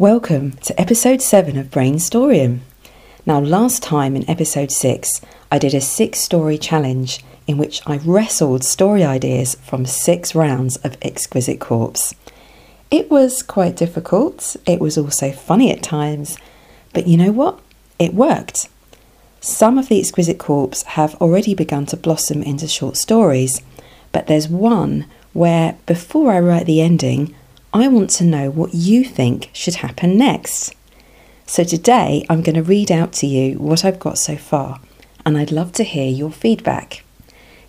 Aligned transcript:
Welcome 0.00 0.52
to 0.62 0.80
episode 0.80 1.20
7 1.20 1.58
of 1.58 1.66
Brainstoryum. 1.66 2.60
Now, 3.26 3.38
last 3.38 3.82
time 3.82 4.16
in 4.16 4.26
episode 4.30 4.72
6, 4.72 5.20
I 5.52 5.58
did 5.58 5.74
a 5.74 5.82
six 5.82 6.20
story 6.20 6.56
challenge 6.56 7.22
in 7.46 7.58
which 7.58 7.82
I 7.86 7.98
wrestled 7.98 8.64
story 8.64 9.04
ideas 9.04 9.56
from 9.56 9.84
six 9.84 10.34
rounds 10.34 10.76
of 10.76 10.96
Exquisite 11.02 11.60
Corpse. 11.60 12.14
It 12.90 13.10
was 13.10 13.42
quite 13.42 13.76
difficult, 13.76 14.56
it 14.64 14.80
was 14.80 14.96
also 14.96 15.32
funny 15.32 15.70
at 15.70 15.82
times, 15.82 16.38
but 16.94 17.06
you 17.06 17.18
know 17.18 17.32
what? 17.32 17.60
It 17.98 18.14
worked. 18.14 18.70
Some 19.42 19.76
of 19.76 19.88
the 19.88 20.00
Exquisite 20.00 20.38
Corpse 20.38 20.82
have 20.84 21.14
already 21.16 21.54
begun 21.54 21.84
to 21.84 21.98
blossom 21.98 22.42
into 22.42 22.66
short 22.68 22.96
stories, 22.96 23.60
but 24.12 24.28
there's 24.28 24.48
one 24.48 25.04
where, 25.34 25.76
before 25.84 26.32
I 26.32 26.40
write 26.40 26.64
the 26.64 26.80
ending, 26.80 27.34
I 27.72 27.86
want 27.86 28.10
to 28.10 28.24
know 28.24 28.50
what 28.50 28.74
you 28.74 29.04
think 29.04 29.48
should 29.52 29.76
happen 29.76 30.18
next. 30.18 30.74
So 31.46 31.62
today 31.62 32.26
I'm 32.28 32.42
going 32.42 32.56
to 32.56 32.64
read 32.64 32.90
out 32.90 33.12
to 33.14 33.28
you 33.28 33.58
what 33.58 33.84
I've 33.84 34.00
got 34.00 34.18
so 34.18 34.36
far, 34.36 34.80
and 35.24 35.38
I'd 35.38 35.52
love 35.52 35.70
to 35.74 35.84
hear 35.84 36.10
your 36.10 36.32
feedback. 36.32 37.04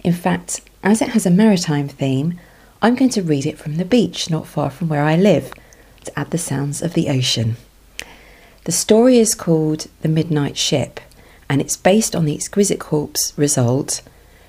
In 0.04 0.14
fact, 0.14 0.62
as 0.84 1.04
it 1.04 1.10
has 1.10 1.28
a 1.28 1.30
maritime 1.30 1.88
theme, 1.88 2.40
I'm 2.82 2.96
going 2.96 3.12
to 3.12 3.22
read 3.22 3.46
it 3.46 3.60
from 3.60 3.78
the 3.78 3.86
beach 3.86 4.28
not 4.28 4.48
far 4.48 4.72
from 4.72 4.90
where 4.90 5.04
I 5.04 5.16
live 5.16 5.54
to 6.06 6.20
add 6.20 6.32
the 6.32 6.40
sounds 6.40 6.82
of 6.82 6.96
the 6.96 7.08
ocean. 7.08 7.58
The 8.64 8.72
story 8.72 9.20
is 9.20 9.36
called 9.36 9.86
The 10.02 10.10
Midnight 10.10 10.58
Ship, 10.58 11.00
and 11.48 11.62
it's 11.62 11.78
based 11.78 12.16
on 12.16 12.26
the 12.26 12.34
Exquisite 12.34 12.80
Corpse 12.80 13.34
result 13.38 14.02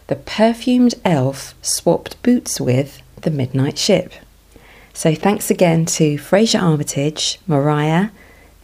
The 0.07 0.17
Perfumed 0.17 0.95
Elf 1.05 1.55
Swapped 1.61 2.23
Boots 2.23 2.59
with 2.59 3.03
the 3.21 3.31
Midnight 3.31 3.77
Ship. 3.77 4.15
So 4.95 5.15
thanks 5.15 5.51
again 5.51 5.87
to 5.87 6.19
Fraser 6.19 6.59
Armitage, 6.59 7.39
Mariah, 7.47 8.11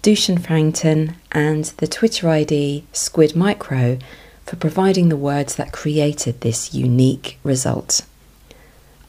Dushan 0.03 0.39
Farrington, 0.39 1.17
and 1.33 1.65
the 1.79 1.87
Twitter 1.87 2.29
ID 2.29 2.85
Squid 2.93 3.35
Micro 3.35 3.99
for 4.45 4.57
providing 4.57 5.09
the 5.09 5.17
words 5.17 5.57
that 5.57 5.73
created 5.73 6.41
this 6.43 6.75
unique 6.75 7.39
result. 7.43 8.03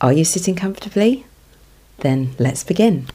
Are 0.01 0.13
you 0.13 0.23
sitting 0.23 0.55
comfortably? 0.55 1.25
Then 1.97 2.35
let's 2.39 2.63
begin. 2.63 3.07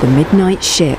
The 0.00 0.06
Midnight 0.06 0.62
Ship 0.62 0.98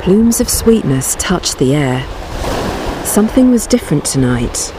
Plumes 0.00 0.40
of 0.40 0.48
sweetness 0.48 1.16
touched 1.16 1.58
the 1.58 1.74
air. 1.74 2.06
Something 3.04 3.50
was 3.50 3.66
different 3.66 4.04
tonight. 4.04 4.72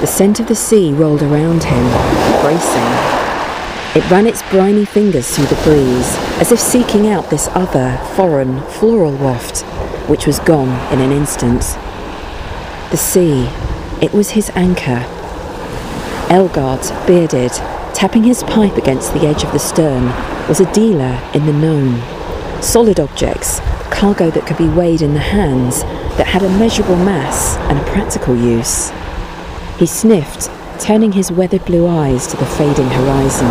The 0.00 0.06
scent 0.06 0.40
of 0.40 0.48
the 0.48 0.54
sea 0.54 0.92
rolled 0.92 1.22
around 1.22 1.62
him, 1.62 1.84
bracing. 2.42 2.92
It 3.94 4.10
ran 4.10 4.26
its 4.26 4.42
briny 4.50 4.84
fingers 4.84 5.30
through 5.30 5.46
the 5.46 5.62
breeze, 5.62 6.16
as 6.40 6.50
if 6.50 6.58
seeking 6.58 7.08
out 7.08 7.30
this 7.30 7.46
other, 7.48 8.00
foreign, 8.16 8.62
floral 8.62 9.12
waft, 9.12 9.60
which 10.08 10.26
was 10.26 10.40
gone 10.40 10.92
in 10.92 11.00
an 11.00 11.12
instant. 11.12 11.60
The 12.90 12.96
sea, 12.96 13.48
it 14.00 14.12
was 14.12 14.30
his 14.30 14.50
anchor. 14.56 15.04
Elgart, 16.30 17.06
bearded, 17.06 17.52
tapping 17.94 18.24
his 18.24 18.42
pipe 18.44 18.76
against 18.76 19.12
the 19.12 19.26
edge 19.26 19.44
of 19.44 19.52
the 19.52 19.58
stern, 19.58 20.06
was 20.48 20.58
a 20.58 20.72
dealer 20.72 21.22
in 21.34 21.46
the 21.46 21.52
known. 21.52 22.00
Solid 22.62 22.98
objects, 22.98 23.60
cargo 23.92 24.30
that 24.30 24.46
could 24.46 24.58
be 24.58 24.68
weighed 24.68 25.02
in 25.02 25.14
the 25.14 25.20
hands, 25.20 25.82
that 26.16 26.26
had 26.26 26.42
a 26.42 26.58
measurable 26.58 26.96
mass 26.96 27.56
and 27.68 27.78
a 27.78 27.84
practical 27.84 28.34
use. 28.34 28.90
He 29.78 29.86
sniffed, 29.86 30.50
turning 30.80 31.12
his 31.12 31.30
weathered 31.30 31.64
blue 31.64 31.86
eyes 31.86 32.26
to 32.26 32.36
the 32.36 32.46
fading 32.46 32.88
horizon. 32.88 33.46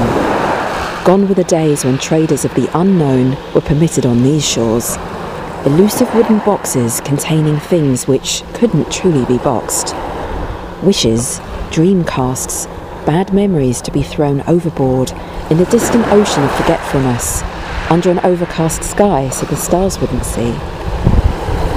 Gone 1.06 1.28
were 1.28 1.36
the 1.36 1.46
days 1.46 1.86
when 1.86 1.98
traders 1.98 2.44
of 2.44 2.54
the 2.56 2.70
unknown 2.78 3.38
were 3.54 3.62
permitted 3.62 4.06
on 4.06 4.24
these 4.24 4.48
shores. 4.48 4.98
Elusive 5.66 6.14
wooden 6.14 6.40
boxes 6.40 7.02
containing 7.02 7.60
things 7.60 8.08
which 8.08 8.44
couldn't 8.54 8.92
truly 8.92 9.26
be 9.26 9.38
boxed. 9.38 9.96
Wishes, 10.84 11.40
dream 11.72 12.04
casts, 12.04 12.66
bad 13.06 13.32
memories 13.34 13.82
to 13.82 13.92
be 13.92 14.04
thrown 14.04 14.42
overboard 14.42 15.12
in 15.50 15.58
the 15.58 15.66
distant 15.66 16.06
ocean 16.08 16.44
of 16.44 16.56
forgetfulness 16.56 17.44
under 17.92 18.10
an 18.10 18.20
overcast 18.20 18.82
sky 18.86 19.28
so 19.28 19.46
the 19.48 19.56
stars 19.58 20.00
wouldn't 20.00 20.24
see. 20.24 20.50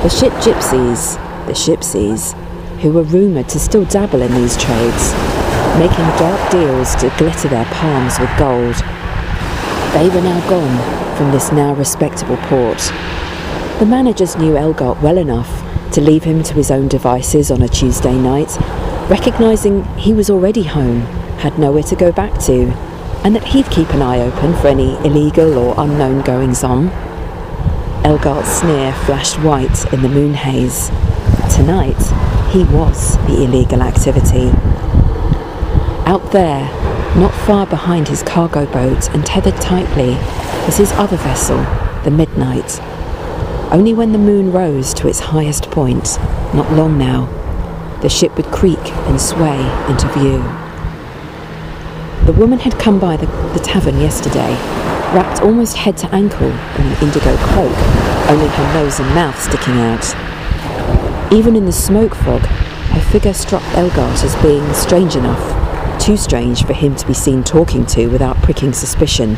The 0.05 0.09
ship 0.09 0.33
gypsies, 0.35 1.17
the 1.47 1.55
shipsies, 1.55 2.35
who 2.79 2.93
were 2.93 3.03
rumoured 3.03 3.49
to 3.49 3.59
still 3.59 3.85
dabble 3.87 4.23
in 4.23 4.33
these 4.33 4.57
trades, 4.57 5.13
making 5.77 6.07
dark 6.17 6.53
deals 6.53 6.95
to 6.97 7.13
glitter 7.19 7.49
their 7.49 7.65
palms 7.65 8.21
with 8.21 8.31
gold. 8.39 8.77
They 9.93 10.09
were 10.09 10.23
now 10.23 10.39
gone 10.49 11.17
from 11.17 11.33
this 11.33 11.51
now 11.51 11.75
respectable 11.75 12.37
port. 12.43 12.79
The 13.81 13.87
managers 13.87 14.37
knew 14.37 14.53
Elgart 14.53 15.03
well 15.03 15.19
enough 15.19 15.51
to 15.95 16.01
leave 16.01 16.23
him 16.23 16.45
to 16.45 16.55
his 16.55 16.71
own 16.71 16.87
devices 16.87 17.51
on 17.51 17.61
a 17.61 17.67
Tuesday 17.69 18.15
night, 18.15 18.57
recognising 19.11 19.83
he 19.97 20.13
was 20.13 20.31
already 20.31 20.63
home, 20.63 21.01
had 21.39 21.59
nowhere 21.59 21.83
to 21.83 21.97
go 21.97 22.13
back 22.13 22.39
to, 22.43 22.73
and 23.25 23.35
that 23.35 23.45
he'd 23.45 23.71
keep 23.71 23.89
an 23.91 24.03
eye 24.03 24.21
open 24.21 24.55
for 24.55 24.69
any 24.69 24.97
illegal 24.99 25.57
or 25.57 25.75
unknown 25.79 26.23
goings 26.23 26.63
on. 26.63 26.91
Elgart's 28.05 28.61
sneer 28.61 28.93
flashed 28.93 29.37
white 29.41 29.91
in 29.95 30.03
the 30.03 30.09
moon 30.11 30.35
haze. 30.35 30.91
Tonight, 31.57 32.01
he 32.53 32.65
was 32.65 33.17
the 33.27 33.43
illegal 33.43 33.83
activity. 33.83 34.51
Out 36.07 36.33
there, 36.33 36.65
not 37.17 37.33
far 37.33 37.67
behind 37.67 38.09
his 38.09 38.23
cargo 38.23 38.67
boat 38.67 39.09
and 39.15 39.25
tethered 39.25 39.57
tightly, 39.57 40.11
was 40.67 40.77
his 40.77 40.93
other 40.93 41.17
vessel, 41.17 41.57
the 42.05 42.11
Midnight. 42.11 42.79
Only 43.73 43.95
when 43.95 44.13
the 44.13 44.19
moon 44.19 44.53
rose 44.53 44.93
to 44.95 45.09
its 45.09 45.21
highest 45.21 45.71
point, 45.71 46.19
not 46.53 46.71
long 46.73 46.99
now, 46.99 47.25
the 48.03 48.11
ship 48.11 48.37
would 48.37 48.47
creak 48.47 48.93
and 49.09 49.19
sway 49.19 49.59
into 49.89 50.07
view. 50.13 50.64
The 52.27 52.33
woman 52.33 52.59
had 52.59 52.79
come 52.79 52.99
by 52.99 53.19
the, 53.19 53.27
the 53.53 53.61
tavern 53.63 54.01
yesterday, 54.01 54.55
wrapped 55.13 55.43
almost 55.43 55.77
head 55.77 55.99
to 55.99 56.15
ankle 56.15 56.47
in 56.47 56.87
an 56.87 57.03
indigo 57.03 57.37
cloak, 57.37 57.77
only 58.31 58.49
her 58.49 58.73
nose 58.73 58.99
and 58.99 59.15
mouth 59.15 59.39
sticking 59.39 59.75
out. 59.75 61.31
Even 61.31 61.55
in 61.55 61.67
the 61.67 61.73
smoke 61.73 62.15
fog, 62.15 62.41
her 62.41 63.01
figure 63.13 63.35
struck 63.35 63.63
Elgart 63.75 64.25
as 64.25 64.35
being 64.43 64.73
strange 64.73 65.17
enough, 65.17 66.01
too 66.01 66.17
strange 66.17 66.65
for 66.65 66.73
him 66.73 66.97
to 66.97 67.07
be 67.07 67.13
seen 67.13 67.45
talking 67.45 67.85
to 67.87 68.07
without 68.07 68.39
pricking 68.39 68.73
suspicion. 68.73 69.35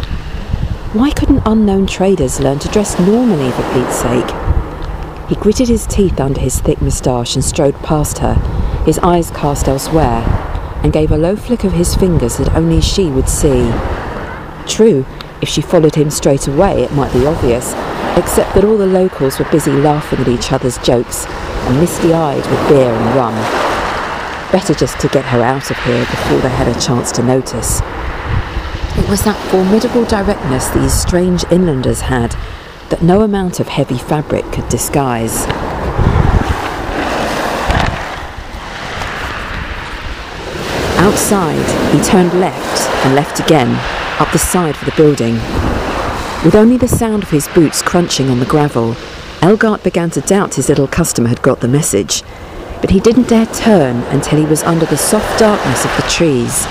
Why 0.92 1.10
couldn't 1.10 1.42
unknown 1.44 1.88
traders 1.88 2.38
learn 2.38 2.60
to 2.60 2.68
dress 2.68 3.00
normally 3.00 3.50
for 3.50 3.62
Pete's 3.72 3.96
sake? 3.96 5.28
He 5.28 5.34
gritted 5.34 5.66
his 5.66 5.88
teeth 5.88 6.20
under 6.20 6.40
his 6.40 6.60
thick 6.60 6.80
moustache 6.80 7.34
and 7.34 7.44
strode 7.44 7.74
past 7.82 8.18
her, 8.18 8.34
his 8.86 9.00
eyes 9.00 9.32
cast 9.32 9.66
elsewhere, 9.66 10.22
and 10.86 10.92
gave 10.92 11.10
a 11.10 11.18
low 11.18 11.34
flick 11.34 11.64
of 11.64 11.72
his 11.72 11.96
fingers 11.96 12.36
that 12.36 12.54
only 12.54 12.80
she 12.80 13.10
would 13.10 13.28
see. 13.28 13.72
True, 14.68 15.04
if 15.42 15.48
she 15.48 15.60
followed 15.60 15.96
him 15.96 16.10
straight 16.10 16.46
away, 16.46 16.84
it 16.84 16.92
might 16.92 17.12
be 17.12 17.26
obvious, 17.26 17.72
except 18.16 18.54
that 18.54 18.64
all 18.64 18.78
the 18.78 18.86
locals 18.86 19.40
were 19.40 19.50
busy 19.50 19.72
laughing 19.72 20.20
at 20.20 20.28
each 20.28 20.52
other's 20.52 20.78
jokes 20.78 21.26
and 21.26 21.80
misty 21.80 22.14
eyed 22.14 22.36
with 22.36 22.68
beer 22.68 22.94
and 22.94 23.16
rum. 23.16 23.34
Better 24.52 24.74
just 24.74 25.00
to 25.00 25.08
get 25.08 25.24
her 25.24 25.42
out 25.42 25.72
of 25.72 25.76
here 25.78 26.06
before 26.06 26.38
they 26.38 26.50
had 26.50 26.68
a 26.68 26.80
chance 26.80 27.10
to 27.10 27.22
notice. 27.24 27.80
It 28.96 29.10
was 29.10 29.24
that 29.24 29.36
formidable 29.50 30.04
directness 30.04 30.68
these 30.68 30.94
strange 30.94 31.44
inlanders 31.50 32.02
had 32.02 32.36
that 32.90 33.02
no 33.02 33.22
amount 33.22 33.58
of 33.58 33.66
heavy 33.66 33.98
fabric 33.98 34.44
could 34.52 34.68
disguise. 34.68 35.46
Outside, 41.06 41.94
he 41.94 42.02
turned 42.02 42.32
left 42.40 42.80
and 43.06 43.14
left 43.14 43.38
again, 43.38 43.76
up 44.20 44.32
the 44.32 44.40
side 44.40 44.74
of 44.74 44.84
the 44.84 44.94
building. 44.96 45.34
With 46.44 46.56
only 46.56 46.76
the 46.76 46.88
sound 46.88 47.22
of 47.22 47.30
his 47.30 47.46
boots 47.46 47.80
crunching 47.80 48.28
on 48.28 48.40
the 48.40 48.44
gravel, 48.44 48.94
Elgart 49.40 49.84
began 49.84 50.10
to 50.10 50.20
doubt 50.20 50.56
his 50.56 50.68
little 50.68 50.88
customer 50.88 51.28
had 51.28 51.42
got 51.42 51.60
the 51.60 51.68
message. 51.68 52.24
But 52.80 52.90
he 52.90 52.98
didn't 52.98 53.28
dare 53.28 53.46
turn 53.46 53.98
until 54.12 54.40
he 54.40 54.46
was 54.46 54.64
under 54.64 54.84
the 54.84 54.96
soft 54.96 55.38
darkness 55.38 55.84
of 55.84 55.94
the 55.94 56.10
trees, 56.10 56.64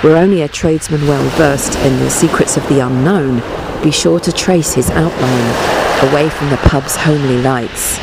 where 0.00 0.16
only 0.16 0.40
a 0.40 0.48
tradesman 0.48 1.06
well 1.06 1.28
versed 1.36 1.78
in 1.80 1.98
the 1.98 2.08
secrets 2.08 2.56
of 2.56 2.66
the 2.70 2.80
unknown 2.80 3.42
be 3.82 3.90
sure 3.90 4.18
to 4.20 4.32
trace 4.32 4.72
his 4.72 4.88
outline 4.92 6.10
away 6.10 6.30
from 6.30 6.48
the 6.48 6.56
pub's 6.68 6.96
homely 6.96 7.42
lights. 7.42 7.98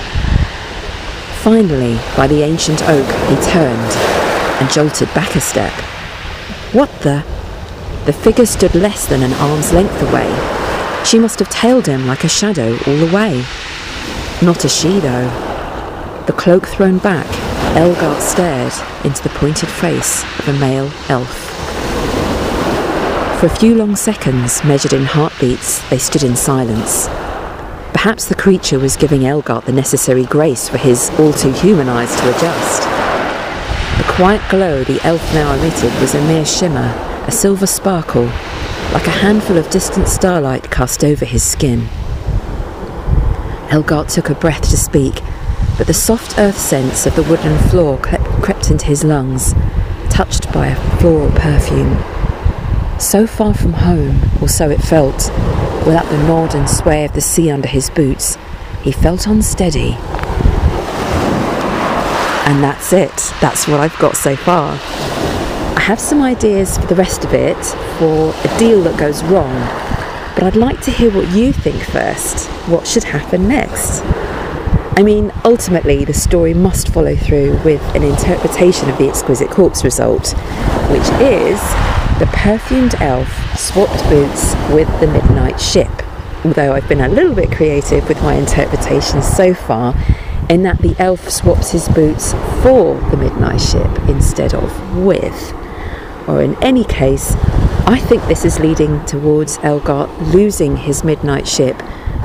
Finally, 1.41 1.95
by 2.15 2.27
the 2.27 2.43
ancient 2.43 2.83
oak, 2.83 3.07
he 3.29 3.51
turned 3.51 4.10
and 4.61 4.69
jolted 4.69 5.11
back 5.15 5.35
a 5.35 5.41
step. 5.41 5.73
What 6.71 6.91
the? 7.01 7.25
The 8.05 8.13
figure 8.13 8.45
stood 8.45 8.75
less 8.75 9.07
than 9.07 9.23
an 9.23 9.33
arm's 9.33 9.73
length 9.73 9.99
away. 10.03 10.29
She 11.03 11.17
must 11.17 11.39
have 11.39 11.49
tailed 11.49 11.87
him 11.87 12.05
like 12.05 12.23
a 12.23 12.29
shadow 12.29 12.73
all 12.85 12.95
the 12.95 13.11
way. 13.11 13.43
Not 14.43 14.63
a 14.63 14.69
she, 14.69 14.99
though. 14.99 15.29
the 16.27 16.33
cloak 16.33 16.67
thrown 16.67 16.99
back, 16.99 17.25
Elgart 17.75 18.21
stared 18.21 18.71
into 19.03 19.23
the 19.23 19.29
pointed 19.29 19.67
face 19.67 20.23
of 20.39 20.49
a 20.49 20.53
male 20.59 20.91
elf. 21.09 21.49
For 23.39 23.47
a 23.47 23.55
few 23.57 23.73
long 23.73 23.95
seconds, 23.95 24.63
measured 24.63 24.93
in 24.93 25.05
heartbeats, 25.05 25.81
they 25.89 25.97
stood 25.97 26.21
in 26.21 26.35
silence. 26.35 27.07
Perhaps 27.93 28.25
the 28.25 28.35
creature 28.35 28.77
was 28.77 28.95
giving 28.95 29.21
Elgart 29.21 29.65
the 29.65 29.71
necessary 29.71 30.25
grace 30.25 30.69
for 30.69 30.77
his 30.77 31.09
all 31.19 31.33
too 31.33 31.51
human 31.51 31.89
eyes 31.89 32.15
to 32.15 32.29
adjust. 32.35 33.10
The 34.11 34.17
quiet 34.17 34.49
glow 34.51 34.83
the 34.83 34.99
elf 35.07 35.33
now 35.33 35.53
emitted 35.53 35.93
was 36.01 36.13
a 36.13 36.27
mere 36.27 36.45
shimmer, 36.45 36.93
a 37.27 37.31
silver 37.31 37.65
sparkle, 37.65 38.25
like 38.91 39.07
a 39.07 39.19
handful 39.21 39.57
of 39.57 39.69
distant 39.69 40.09
starlight 40.09 40.69
cast 40.69 41.05
over 41.05 41.23
his 41.23 41.41
skin. 41.41 41.87
Elgart 43.69 44.09
took 44.09 44.29
a 44.29 44.35
breath 44.35 44.69
to 44.69 44.77
speak, 44.77 45.21
but 45.77 45.87
the 45.87 45.93
soft 45.93 46.37
earth 46.37 46.57
scents 46.57 47.05
of 47.05 47.15
the 47.15 47.23
wooden 47.23 47.57
floor 47.69 47.97
crept 47.99 48.69
into 48.69 48.85
his 48.85 49.05
lungs, 49.05 49.53
touched 50.09 50.51
by 50.51 50.67
a 50.67 50.97
floral 50.97 51.31
perfume. 51.31 51.97
So 52.99 53.25
far 53.25 53.53
from 53.53 53.73
home, 53.73 54.19
or 54.41 54.49
so 54.49 54.69
it 54.69 54.81
felt, 54.81 55.31
without 55.87 56.09
the 56.09 56.21
nod 56.27 56.53
and 56.53 56.69
sway 56.69 57.05
of 57.05 57.13
the 57.13 57.21
sea 57.21 57.49
under 57.49 57.69
his 57.69 57.89
boots, 57.89 58.37
he 58.83 58.91
felt 58.91 59.25
unsteady. 59.25 59.97
And 62.45 62.63
that's 62.63 62.93
it. 62.93 63.15
That's 63.39 63.67
what 63.67 63.79
I've 63.79 63.97
got 63.99 64.17
so 64.17 64.35
far. 64.35 64.73
I 64.73 65.79
have 65.79 65.99
some 65.99 66.21
ideas 66.21 66.77
for 66.77 66.85
the 66.85 66.95
rest 66.95 67.23
of 67.23 67.33
it 67.33 67.57
for 67.97 68.33
a 68.33 68.59
deal 68.59 68.81
that 68.83 68.99
goes 68.99 69.23
wrong, 69.23 69.53
but 70.35 70.43
I'd 70.43 70.55
like 70.55 70.81
to 70.81 70.91
hear 70.91 71.11
what 71.11 71.29
you 71.35 71.51
think 71.51 71.81
first. 71.81 72.47
What 72.67 72.85
should 72.85 73.03
happen 73.03 73.47
next? 73.47 74.01
I 74.97 75.03
mean, 75.03 75.31
ultimately, 75.45 76.05
the 76.05 76.13
story 76.13 76.53
must 76.53 76.89
follow 76.89 77.15
through 77.15 77.59
with 77.63 77.81
an 77.95 78.03
interpretation 78.03 78.89
of 78.89 78.97
the 78.97 79.07
exquisite 79.07 79.49
corpse 79.49 79.83
result, 79.83 80.33
which 80.91 81.07
is 81.21 81.59
the 82.19 82.29
perfumed 82.33 82.93
elf 82.95 83.57
swapped 83.57 84.03
boots 84.09 84.53
with 84.71 84.87
the 84.99 85.07
midnight 85.07 85.59
ship. 85.59 85.89
Although 86.45 86.73
I've 86.73 86.87
been 86.87 87.01
a 87.01 87.07
little 87.07 87.33
bit 87.33 87.51
creative 87.51 88.07
with 88.07 88.21
my 88.21 88.35
interpretation 88.35 89.21
so 89.23 89.53
far, 89.53 89.95
in 90.51 90.63
that 90.63 90.79
the 90.79 90.93
elf 90.99 91.29
swaps 91.29 91.71
his 91.71 91.87
boots 91.87 92.33
for 92.61 92.99
the 93.09 93.15
midnight 93.15 93.61
ship 93.61 93.89
instead 94.09 94.53
of 94.53 94.97
with. 94.97 95.53
Or 96.27 96.41
in 96.41 96.61
any 96.61 96.83
case, 96.83 97.35
I 97.87 97.97
think 97.97 98.23
this 98.25 98.43
is 98.43 98.59
leading 98.59 99.03
towards 99.05 99.57
Elgart 99.59 100.33
losing 100.33 100.75
his 100.75 101.05
midnight 101.05 101.47
ship 101.47 101.77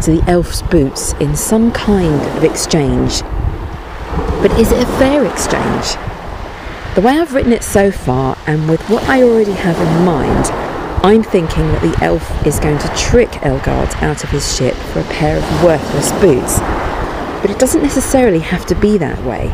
to 0.03 0.11
the 0.11 0.25
elf's 0.29 0.61
boots 0.63 1.13
in 1.15 1.37
some 1.37 1.71
kind 1.71 2.21
of 2.37 2.43
exchange. 2.43 3.23
But 4.43 4.51
is 4.59 4.73
it 4.73 4.83
a 4.83 4.87
fair 4.99 5.25
exchange? 5.25 5.95
The 6.97 7.03
way 7.03 7.21
I've 7.21 7.33
written 7.33 7.53
it 7.53 7.63
so 7.63 7.93
far, 7.93 8.37
and 8.49 8.69
with 8.69 8.83
what 8.91 9.05
I 9.05 9.23
already 9.23 9.53
have 9.53 9.81
in 9.81 10.05
mind, 10.05 10.47
I'm 11.05 11.23
thinking 11.23 11.69
that 11.69 11.83
the 11.83 12.05
elf 12.05 12.45
is 12.45 12.59
going 12.59 12.79
to 12.79 12.89
trick 12.97 13.29
Elgart 13.43 14.03
out 14.03 14.25
of 14.25 14.31
his 14.31 14.57
ship 14.57 14.75
for 14.75 14.99
a 14.99 15.05
pair 15.05 15.37
of 15.37 15.63
worthless 15.63 16.11
boots. 16.21 16.59
But 17.41 17.51
it 17.51 17.59
doesn't 17.59 17.83
necessarily 17.83 18.41
have 18.41 18.67
to 18.67 18.75
be 18.75 18.99
that 18.99 19.23
way. 19.25 19.49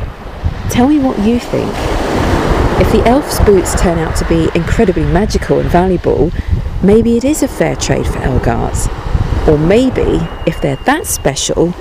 Tell 0.70 0.88
me 0.88 0.98
what 0.98 1.18
you 1.18 1.38
think. 1.38 1.72
If 2.80 2.90
the 2.92 3.04
elf's 3.06 3.38
boots 3.40 3.80
turn 3.80 3.98
out 3.98 4.16
to 4.16 4.28
be 4.28 4.48
incredibly 4.54 5.04
magical 5.04 5.60
and 5.60 5.70
valuable, 5.70 6.32
maybe 6.82 7.16
it 7.16 7.24
is 7.24 7.42
a 7.42 7.48
fair 7.48 7.76
trade 7.76 8.06
for 8.06 8.18
Elgart. 8.18 8.88
Or 9.48 9.58
maybe, 9.58 10.26
if 10.46 10.60
they're 10.60 10.76
that 10.76 11.06
special, 11.06 11.74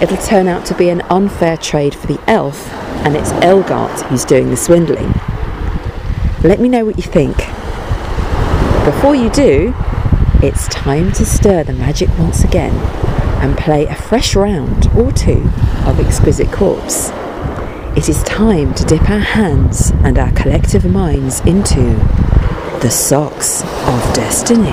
it'll 0.00 0.16
turn 0.16 0.48
out 0.48 0.64
to 0.66 0.74
be 0.74 0.88
an 0.88 1.02
unfair 1.10 1.56
trade 1.56 1.94
for 1.94 2.06
the 2.06 2.20
elf 2.26 2.72
and 3.04 3.16
it's 3.16 3.30
Elgart 3.32 4.02
who's 4.08 4.24
doing 4.24 4.50
the 4.50 4.56
swindling. 4.56 5.12
Let 6.42 6.60
me 6.60 6.68
know 6.68 6.84
what 6.84 6.96
you 6.96 7.02
think. 7.02 7.36
Before 8.84 9.14
you 9.14 9.30
do, 9.30 9.74
it's 10.42 10.68
time 10.68 11.12
to 11.12 11.24
stir 11.24 11.64
the 11.64 11.72
magic 11.72 12.08
once 12.18 12.44
again 12.44 13.07
and 13.40 13.56
play 13.56 13.86
a 13.86 13.94
fresh 13.94 14.34
round 14.36 14.88
or 14.96 15.12
two 15.12 15.50
of 15.86 16.00
Exquisite 16.00 16.52
Corpse. 16.52 17.10
It 17.96 18.08
is 18.08 18.22
time 18.22 18.74
to 18.74 18.84
dip 18.84 19.08
our 19.10 19.18
hands 19.18 19.90
and 20.04 20.18
our 20.18 20.30
collective 20.32 20.84
minds 20.84 21.40
into 21.40 21.96
the 22.80 22.90
socks 22.90 23.62
of 23.62 24.14
destiny. 24.14 24.72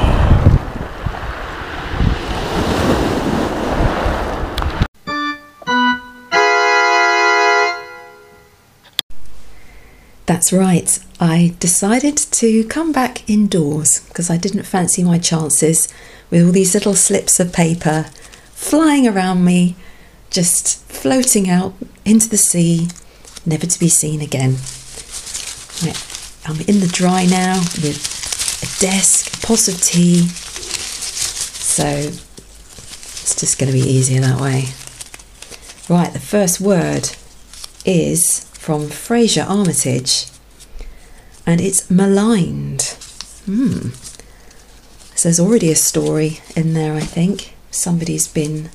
That's 10.28 10.52
right, 10.52 11.00
I 11.20 11.56
decided 11.60 12.18
to 12.18 12.64
come 12.66 12.92
back 12.92 13.28
indoors 13.30 14.02
because 14.08 14.30
I 14.30 14.38
didn't 14.38 14.64
fancy 14.64 15.04
my 15.04 15.18
chances 15.18 15.88
with 16.30 16.46
all 16.46 16.52
these 16.52 16.74
little 16.74 16.94
slips 16.94 17.40
of 17.40 17.54
paper 17.54 18.06
flying 18.56 19.08
around 19.08 19.46
me, 19.46 19.76
just 20.32 20.82
floating 20.92 21.50
out 21.50 21.74
into 22.04 22.28
the 22.28 22.38
sea, 22.38 22.88
never 23.46 23.68
to 23.68 23.80
be 23.80 23.90
seen 23.90 24.22
again. 24.22 24.56
Right, 25.84 26.42
I'm 26.46 26.62
in 26.62 26.80
the 26.80 26.90
dry 26.92 27.26
now 27.26 27.60
with 27.84 28.00
a 28.64 28.80
desk, 28.82 29.38
a 29.38 29.46
pot 29.46 29.68
of 29.68 29.80
tea, 29.82 30.22
so 30.22 31.86
it's 31.86 33.36
just 33.36 33.60
going 33.60 33.72
to 33.72 33.78
be 33.78 33.88
easier 33.88 34.22
that 34.22 34.40
way. 34.40 34.70
Right, 35.90 36.12
the 36.12 36.20
first 36.20 36.60
word 36.62 37.10
is 37.86 38.46
from 38.54 38.90
Fraser 38.90 39.44
Armitage, 39.44 40.28
and 41.46 41.62
it's 41.62 41.92
maligned. 41.92 42.82
Hmm. 43.46 43.90
So 45.16 45.30
there's 45.30 45.40
already 45.40 45.72
a 45.72 45.76
story 45.76 46.40
in 46.56 46.74
there, 46.74 46.94
I 46.96 47.02
think. 47.02 47.55
Somebody's 47.76 48.28
been 48.28 48.70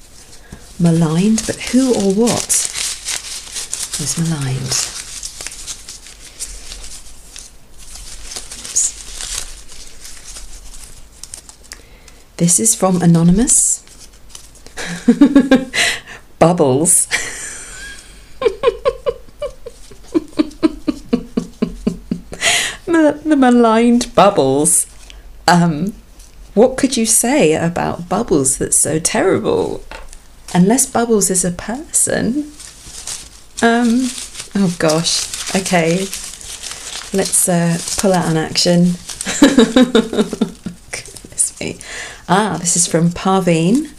maligned, 0.79 1.43
but 1.47 1.57
who 1.73 1.95
or 1.95 2.13
what 2.13 2.47
was 3.99 4.19
maligned? 4.19 4.61
Oops. 8.61 8.93
This 12.37 12.61
is 12.61 12.75
from 12.75 13.01
Anonymous. 13.01 13.83
Bubbles. 16.39 17.07
the, 22.85 23.37
maligned 23.37 24.15
Bubbles. 24.15 24.87
Um, 25.49 25.95
what 26.61 26.77
could 26.77 26.95
you 26.95 27.07
say 27.07 27.55
about 27.55 28.07
Bubbles 28.07 28.59
that's 28.59 28.83
so 28.83 28.99
terrible? 28.99 29.83
Unless 30.53 30.91
Bubbles 30.91 31.31
is 31.31 31.43
a 31.43 31.53
person. 31.53 32.53
Um, 33.63 34.11
oh 34.55 34.77
gosh. 34.79 35.57
Okay. 35.57 36.01
Let's 37.17 37.49
uh, 37.49 37.79
pull 37.97 38.13
out 38.13 38.31
an 38.31 38.37
action. 38.37 38.91
Goodness 40.91 41.59
me. 41.59 41.79
Ah, 42.29 42.59
this 42.61 42.77
is 42.77 42.87
from 42.87 43.09
Parveen. 43.09 43.95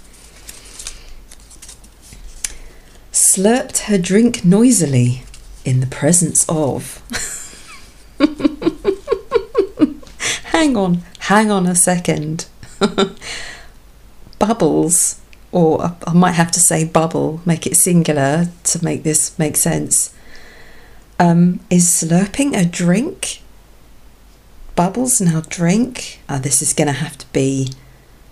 Slurped 3.12 3.86
her 3.86 3.98
drink 3.98 4.46
noisily 4.46 5.24
in 5.66 5.80
the 5.80 5.88
presence 5.88 6.46
of. 6.48 7.02
hang 10.52 10.78
on, 10.78 11.02
hang 11.22 11.50
on 11.50 11.66
a 11.66 11.74
second. 11.74 12.46
Bubbles, 14.40 15.20
or 15.52 15.96
I 16.08 16.14
might 16.14 16.34
have 16.34 16.52
to 16.52 16.60
say 16.60 16.84
bubble, 16.86 17.42
make 17.46 17.68
it 17.68 17.76
singular 17.76 18.48
to 18.64 18.84
make 18.84 19.04
this 19.04 19.38
make 19.38 19.56
sense. 19.56 20.14
Um, 21.20 21.60
is 21.70 21.86
slurping 21.86 22.58
a 22.58 22.66
drink? 22.66 23.42
Bubbles 24.76 25.22
now 25.22 25.42
drink? 25.42 26.22
Oh, 26.28 26.40
this 26.40 26.62
is 26.62 26.74
going 26.74 26.88
to 26.88 26.94
have 26.94 27.18
to 27.20 27.28
be. 27.32 27.70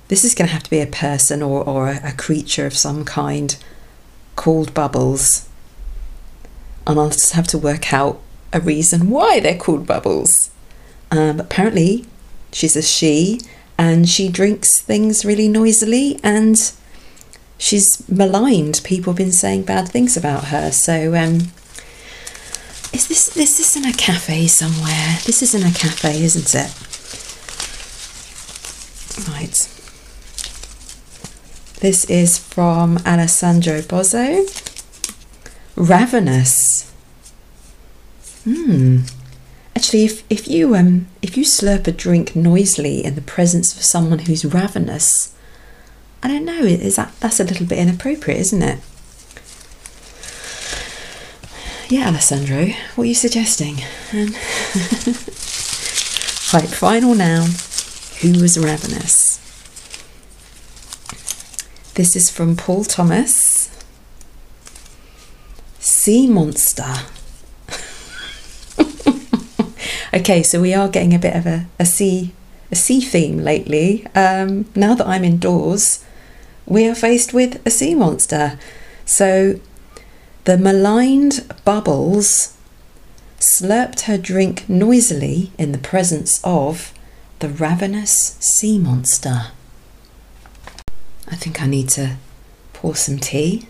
This 0.07 0.23
is 0.23 0.33
going 0.33 0.47
to 0.47 0.53
have 0.53 0.63
to 0.63 0.69
be 0.71 0.79
a 0.79 0.87
person 0.87 1.43
or, 1.43 1.63
or 1.63 1.89
a, 1.89 2.09
a 2.09 2.11
creature 2.13 2.65
of 2.65 2.75
some 2.75 3.05
kind 3.05 3.55
called 4.35 4.73
Bubbles. 4.73 5.47
And 6.87 6.99
I'll 6.99 7.11
just 7.11 7.33
have 7.33 7.45
to 7.47 7.59
work 7.59 7.93
out 7.93 8.19
a 8.51 8.59
reason 8.59 9.11
why 9.11 9.39
they're 9.39 9.55
called 9.55 9.85
Bubbles. 9.85 10.49
Um, 11.11 11.39
apparently, 11.39 12.07
She's 12.51 12.75
a 12.75 12.81
she 12.81 13.41
and 13.79 14.09
she 14.09 14.27
drinks 14.27 14.81
things 14.81 15.23
really 15.23 15.47
noisily 15.47 16.19
and 16.21 16.73
she's 17.57 18.03
maligned. 18.09 18.81
People 18.83 19.13
have 19.13 19.17
been 19.17 19.31
saying 19.31 19.63
bad 19.63 19.87
things 19.87 20.17
about 20.17 20.49
her. 20.49 20.69
So 20.69 21.15
um, 21.15 21.35
is 22.91 23.07
this 23.07 23.29
this 23.29 23.57
is 23.61 23.77
in 23.77 23.85
a 23.85 23.93
cafe 23.93 24.47
somewhere? 24.47 25.19
This 25.25 25.41
is 25.41 25.55
in 25.55 25.61
a 25.61 25.71
cafe, 25.71 26.21
isn't 26.21 26.53
it? 26.53 26.75
Right. 29.29 29.57
This 31.79 32.03
is 32.09 32.37
from 32.37 32.97
Alessandro 33.05 33.79
Bozzo. 33.79 34.43
Ravenous. 35.77 36.91
Hmm. 38.43 39.03
Actually, 39.79 40.03
if, 40.03 40.29
if 40.29 40.45
you 40.45 40.75
um 40.75 41.07
if 41.21 41.37
you 41.37 41.45
slurp 41.45 41.87
a 41.87 41.93
drink 41.93 42.35
noisily 42.35 43.01
in 43.05 43.15
the 43.15 43.21
presence 43.21 43.73
of 43.73 43.81
someone 43.81 44.19
who's 44.19 44.43
ravenous, 44.43 45.33
I 46.21 46.27
don't 46.27 46.43
know. 46.43 46.63
Is 46.63 46.97
that 46.97 47.13
that's 47.21 47.39
a 47.39 47.45
little 47.45 47.65
bit 47.65 47.77
inappropriate, 47.77 48.41
isn't 48.41 48.61
it? 48.61 48.81
Yeah, 51.89 52.09
Alessandro, 52.09 52.73
what 52.95 53.05
are 53.05 53.07
you 53.07 53.15
suggesting? 53.15 53.75
Um, 54.11 54.33
right, 56.53 56.67
final 56.67 57.15
noun. 57.15 57.51
Who 58.19 58.41
was 58.41 58.59
ravenous? 58.59 59.37
This 61.93 62.17
is 62.17 62.29
from 62.29 62.57
Paul 62.57 62.83
Thomas. 62.83 63.69
Sea 65.79 66.27
monster. 66.27 66.95
Okay, 70.13 70.43
so 70.43 70.61
we 70.61 70.73
are 70.73 70.87
getting 70.87 71.13
a 71.13 71.19
bit 71.19 71.35
of 71.35 71.45
a, 71.45 71.67
a 71.79 71.85
sea 71.85 72.33
a 72.71 72.75
sea 72.75 73.01
theme 73.01 73.39
lately. 73.39 74.05
Um, 74.15 74.65
now 74.75 74.93
that 74.93 75.07
I'm 75.07 75.23
indoors, 75.23 76.05
we 76.65 76.87
are 76.87 76.95
faced 76.95 77.33
with 77.33 77.65
a 77.65 77.71
sea 77.71 77.95
monster. 77.95 78.59
So 79.05 79.59
the 80.43 80.57
maligned 80.57 81.51
Bubbles 81.65 82.55
slurped 83.39 84.01
her 84.01 84.17
drink 84.17 84.69
noisily 84.69 85.51
in 85.57 85.71
the 85.71 85.77
presence 85.77 86.39
of 86.43 86.93
the 87.39 87.49
ravenous 87.49 88.35
sea 88.39 88.77
monster. 88.77 89.47
I 91.27 91.35
think 91.35 91.61
I 91.61 91.67
need 91.67 91.89
to 91.89 92.17
pour 92.73 92.95
some 92.95 93.17
tea. 93.17 93.67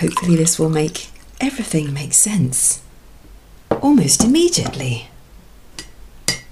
Hopefully, 0.00 0.36
this 0.36 0.58
will 0.58 0.68
make 0.68 1.08
everything 1.40 1.92
make 1.92 2.12
sense 2.12 2.82
almost 3.80 4.22
immediately. 4.24 5.08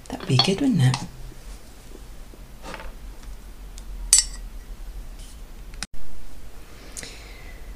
That'd 0.09 0.27
be 0.27 0.37
good, 0.37 0.61
wouldn't 0.61 0.81
it? 0.81 0.97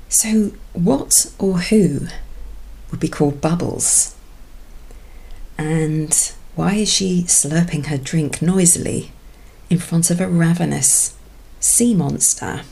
So, 0.07 0.51
what 0.73 1.13
or 1.37 1.59
who 1.59 2.07
would 2.89 2.99
be 2.99 3.07
called 3.07 3.39
Bubbles? 3.39 4.15
And 5.57 6.13
why 6.55 6.75
is 6.75 6.91
she 6.91 7.23
slurping 7.23 7.85
her 7.87 7.97
drink 7.97 8.41
noisily 8.41 9.11
in 9.69 9.77
front 9.77 10.09
of 10.09 10.19
a 10.19 10.27
ravenous 10.27 11.15
sea 11.59 11.93
monster? 11.93 12.63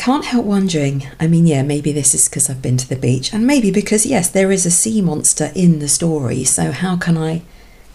Can't 0.00 0.24
help 0.24 0.46
wondering. 0.46 1.06
I 1.20 1.26
mean, 1.26 1.46
yeah, 1.46 1.62
maybe 1.62 1.92
this 1.92 2.14
is 2.14 2.26
because 2.26 2.48
I've 2.48 2.62
been 2.62 2.78
to 2.78 2.88
the 2.88 2.96
beach, 2.96 3.34
and 3.34 3.46
maybe 3.46 3.70
because, 3.70 4.06
yes, 4.06 4.30
there 4.30 4.50
is 4.50 4.64
a 4.64 4.70
sea 4.70 5.02
monster 5.02 5.52
in 5.54 5.78
the 5.78 5.88
story, 5.88 6.42
so 6.42 6.72
how 6.72 6.96
can 6.96 7.18
I 7.18 7.42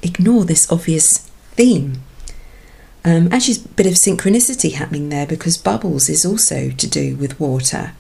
ignore 0.03 0.45
this 0.45 0.71
obvious 0.71 1.17
theme? 1.55 2.03
Um, 3.03 3.27
actually, 3.31 3.65
a 3.65 3.69
bit 3.69 3.88
of 3.88 3.93
synchronicity 3.93 4.74
happening 4.74 5.09
there 5.09 5.25
because 5.25 5.57
Bubbles 5.57 6.07
is 6.07 6.24
also 6.24 6.69
to 6.69 6.88
do 6.88 7.15
with 7.15 7.39
water. 7.39 7.93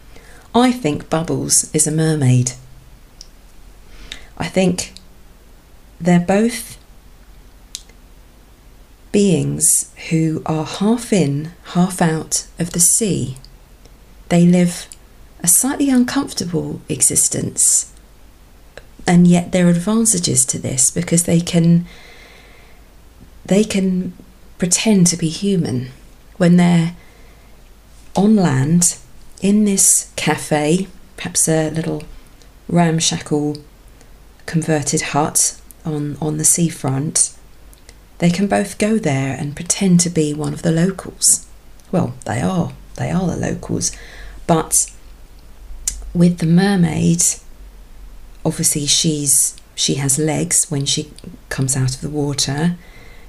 I 0.53 0.71
think 0.71 1.09
Bubbles 1.09 1.73
is 1.73 1.87
a 1.87 1.91
mermaid. 1.91 2.51
I 4.37 4.45
think 4.49 4.93
they're 5.99 6.19
both 6.19 6.77
beings 9.11 9.91
who 10.11 10.43
are 10.45 10.65
half 10.65 11.11
in, 11.11 11.53
half 11.73 12.03
out 12.03 12.45
of 12.59 12.69
the 12.69 12.79
sea 12.79 13.37
they 14.29 14.45
live 14.45 14.87
a 15.41 15.47
slightly 15.47 15.89
uncomfortable 15.89 16.81
existence. 16.89 17.93
And 19.07 19.27
yet 19.27 19.51
there 19.51 19.67
are 19.67 19.69
advantages 19.69 20.45
to 20.45 20.57
this 20.57 20.89
because 20.89 21.23
they 21.23 21.39
can 21.39 21.85
they 23.45 23.63
can 23.63 24.13
pretend 24.57 25.05
to 25.07 25.17
be 25.17 25.29
human 25.29 25.91
when 26.37 26.57
they're 26.57 26.95
on 28.15 28.35
land 28.35 28.97
in 29.41 29.65
this 29.65 30.11
cafe, 30.15 30.87
perhaps 31.17 31.47
a 31.47 31.69
little 31.69 32.03
ramshackle 32.67 33.57
converted 34.45 35.01
hut 35.01 35.59
on, 35.85 36.17
on 36.19 36.37
the 36.37 36.43
seafront, 36.43 37.35
they 38.17 38.29
can 38.29 38.47
both 38.47 38.77
go 38.77 38.97
there 38.97 39.35
and 39.37 39.55
pretend 39.55 39.99
to 39.99 40.09
be 40.09 40.33
one 40.33 40.53
of 40.53 40.61
the 40.61 40.71
locals. 40.71 41.45
Well, 41.91 42.15
they 42.25 42.41
are 42.41 42.71
they 42.95 43.11
are 43.11 43.27
the 43.27 43.35
locals. 43.35 43.91
But 44.47 44.91
with 46.13 46.37
the 46.39 46.45
mermaid, 46.45 47.23
obviously 48.43 48.85
she's 48.85 49.55
she 49.75 49.95
has 49.95 50.17
legs 50.17 50.67
when 50.69 50.85
she 50.85 51.11
comes 51.49 51.75
out 51.75 51.95
of 51.95 52.01
the 52.01 52.09
water. 52.09 52.77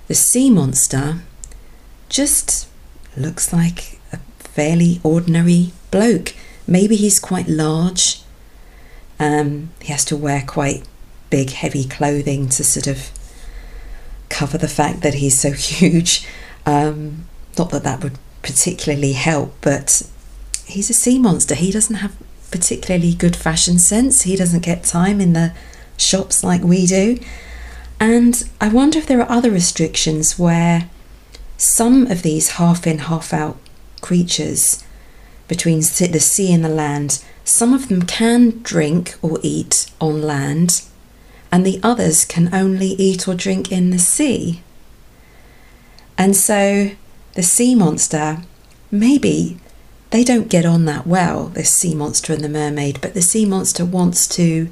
The 0.06 0.14
sea 0.14 0.48
monster 0.48 1.22
just 2.08 2.68
looks 3.16 3.52
like 3.52 3.98
a 4.12 4.18
fairly 4.38 5.00
ordinary 5.02 5.72
bloke. 5.90 6.34
Maybe 6.66 6.94
he's 6.94 7.18
quite 7.18 7.48
large. 7.48 8.22
Um, 9.18 9.70
he 9.80 9.88
has 9.92 10.04
to 10.06 10.16
wear 10.16 10.44
quite 10.46 10.84
big, 11.30 11.50
heavy 11.50 11.84
clothing 11.84 12.48
to 12.50 12.62
sort 12.62 12.86
of 12.86 13.10
cover 14.28 14.58
the 14.58 14.68
fact 14.68 15.00
that 15.00 15.14
he's 15.14 15.40
so 15.40 15.50
huge. 15.52 16.26
Um, 16.64 17.26
not 17.58 17.70
that 17.70 17.82
that 17.84 18.04
would 18.04 18.18
particularly 18.46 19.12
help, 19.14 19.52
but 19.60 20.08
he's 20.66 20.88
a 20.88 20.94
sea 20.94 21.18
monster. 21.18 21.56
He 21.56 21.72
doesn't 21.72 21.96
have 21.96 22.16
particularly 22.52 23.12
good 23.12 23.34
fashion 23.34 23.76
sense. 23.76 24.22
He 24.22 24.36
doesn't 24.36 24.62
get 24.62 24.84
time 24.84 25.20
in 25.20 25.32
the 25.32 25.52
shops 25.96 26.44
like 26.44 26.62
we 26.62 26.86
do. 26.86 27.18
And 27.98 28.48
I 28.60 28.68
wonder 28.68 29.00
if 29.00 29.06
there 29.06 29.20
are 29.20 29.28
other 29.28 29.50
restrictions 29.50 30.38
where 30.38 30.88
some 31.58 32.06
of 32.06 32.22
these 32.22 32.50
half 32.50 32.86
in, 32.86 32.98
half 32.98 33.32
out 33.32 33.56
creatures 34.00 34.84
between 35.48 35.80
the 35.80 36.20
sea 36.20 36.52
and 36.52 36.64
the 36.64 36.68
land, 36.68 37.24
some 37.42 37.74
of 37.74 37.88
them 37.88 38.02
can 38.02 38.60
drink 38.62 39.16
or 39.22 39.40
eat 39.42 39.90
on 40.00 40.22
land, 40.22 40.82
and 41.50 41.66
the 41.66 41.80
others 41.82 42.24
can 42.24 42.54
only 42.54 42.90
eat 42.90 43.26
or 43.26 43.34
drink 43.34 43.72
in 43.72 43.90
the 43.90 43.98
sea. 43.98 44.62
And 46.16 46.36
so 46.36 46.92
the 47.36 47.42
sea 47.42 47.74
monster, 47.74 48.38
maybe 48.90 49.58
they 50.10 50.24
don't 50.24 50.48
get 50.48 50.64
on 50.64 50.86
that 50.86 51.06
well, 51.06 51.48
this 51.48 51.76
sea 51.76 51.94
monster 51.94 52.32
and 52.32 52.42
the 52.42 52.48
mermaid, 52.48 52.98
but 53.02 53.12
the 53.12 53.20
sea 53.22 53.44
monster 53.44 53.84
wants 53.84 54.26
to 54.26 54.68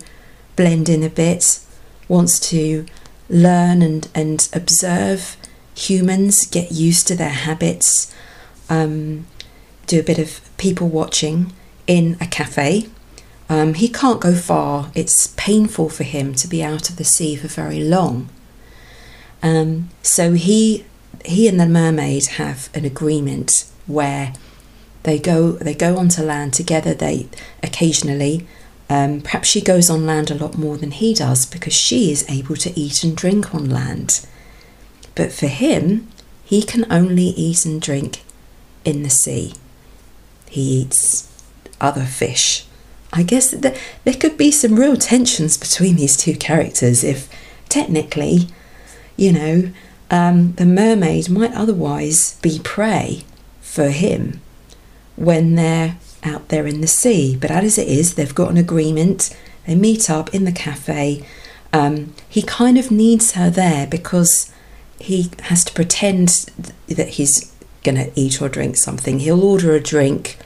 blend 0.57 0.89
in 0.89 1.03
a 1.03 1.11
bit, 1.11 1.61
wants 2.09 2.41
to 2.41 2.87
learn 3.29 3.83
and, 3.83 4.09
and 4.15 4.49
observe 4.55 5.37
humans, 5.77 6.47
get 6.47 6.73
used 6.73 7.07
to 7.09 7.15
their 7.15 7.29
habits, 7.29 8.15
um, 8.71 9.27
do 9.87 10.01
a 10.01 10.05
bit 10.05 10.19
of 10.19 10.41
people 10.57 10.89
watching 10.89 11.53
in 11.87 12.17
a 12.19 12.27
cafe. 12.27 12.89
Um, 13.51 13.75
he 13.75 13.89
can't 13.89 14.23
go 14.23 14.35
far, 14.35 14.91
it's 14.95 15.27
painful 15.37 15.91
for 15.91 16.05
him 16.05 16.35
to 16.37 16.49
be 16.49 16.63
out 16.63 16.89
of 16.89 16.97
the 16.97 17.05
sea 17.05 17.37
for 17.37 17.49
very 17.49 17.85
long. 17.85 18.31
Um, 19.43 19.91
so 20.03 20.33
he 20.33 20.87
he 21.25 21.49
and 21.49 21.59
the 21.59 21.67
mermaid 21.67 22.27
have 22.27 22.69
an 22.75 22.85
agreement 22.85 23.71
where 23.87 24.33
they 25.05 25.19
go 25.19 25.53
they 25.53 25.75
go 25.75 25.97
onto 25.97 26.23
land 26.23 26.53
together. 26.55 26.95
They 26.95 27.29
occasionally, 27.63 28.47
um, 28.89 29.21
perhaps 29.21 29.49
she 29.49 29.61
goes 29.61 29.89
on 29.89 30.07
land 30.07 30.31
a 30.31 30.35
lot 30.35 30.59
more 30.59 30.77
than 30.77 30.91
he 30.91 31.15
does 31.15 31.47
because 31.47 31.75
she 31.75 32.11
is 32.11 32.29
able 32.29 32.57
to 32.57 32.79
eat 32.79 33.05
and 33.05 33.17
drink 33.17 33.55
on 33.55 33.71
land. 33.71 34.27
But 35.15 35.33
for 35.33 35.47
him, 35.47 36.09
he 36.45 36.63
can 36.63 36.91
only 36.91 37.29
eat 37.29 37.65
and 37.65 37.81
drink 37.81 38.23
in 38.85 39.03
the 39.03 39.11
sea. 39.11 39.55
He 40.49 40.81
eats 40.81 41.31
other 41.81 42.05
fish. 42.05 42.67
I 43.13 43.23
guess 43.23 43.51
that 43.53 43.77
there 44.05 44.15
could 44.15 44.37
be 44.37 44.51
some 44.51 44.77
real 44.77 44.97
tensions 44.97 45.57
between 45.57 45.97
these 45.97 46.17
two 46.17 46.35
characters 46.35 47.05
if 47.05 47.29
technically, 47.69 48.49
you 49.17 49.33
know, 49.33 49.71
um, 50.15 50.53
the 50.53 50.65
mermaid 50.65 51.29
might 51.29 51.53
otherwise 51.55 52.39
be 52.41 52.61
prey 52.63 53.25
for 53.61 53.89
him 53.89 54.41
when 55.17 55.57
they're 55.57 55.97
out 56.23 56.51
there 56.51 56.69
in 56.69 56.81
the 56.81 56.87
sea. 56.87 57.37
But 57.37 57.51
as 57.51 57.79
it 57.79 57.89
is, 57.89 58.15
they've 58.15 58.33
got 58.33 58.53
an 58.53 58.57
agreement, 58.57 59.37
they 59.67 59.75
meet 59.75 60.09
up 60.09 60.33
in 60.33 60.45
the 60.45 60.53
cafe. 60.53 61.27
Um, 61.73 62.15
he 62.29 62.43
kind 62.43 62.79
of 62.79 62.93
needs 62.93 63.33
her 63.33 63.51
there 63.51 63.89
because 63.89 64.53
he 65.01 65.33
has 65.43 65.65
to 65.65 65.73
pretend 65.73 66.29
that 66.87 67.09
he's 67.09 67.53
going 67.83 67.97
to 67.97 68.13
eat 68.15 68.41
or 68.41 68.49
drink 68.49 68.77
something. 68.77 69.19
He'll 69.19 69.43
order 69.43 69.75
a 69.75 69.81
drink 69.81 70.39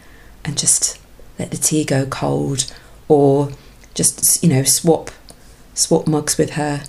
and 0.46 0.56
just 0.56 0.98
let 1.38 1.50
the 1.50 1.58
tea 1.58 1.84
go 1.84 2.06
cold 2.06 2.72
or 3.06 3.50
just, 3.92 4.42
you 4.42 4.48
know, 4.48 4.62
swap 4.62 5.10
swap 5.74 6.06
mugs 6.08 6.38
with 6.38 6.52
her 6.52 6.84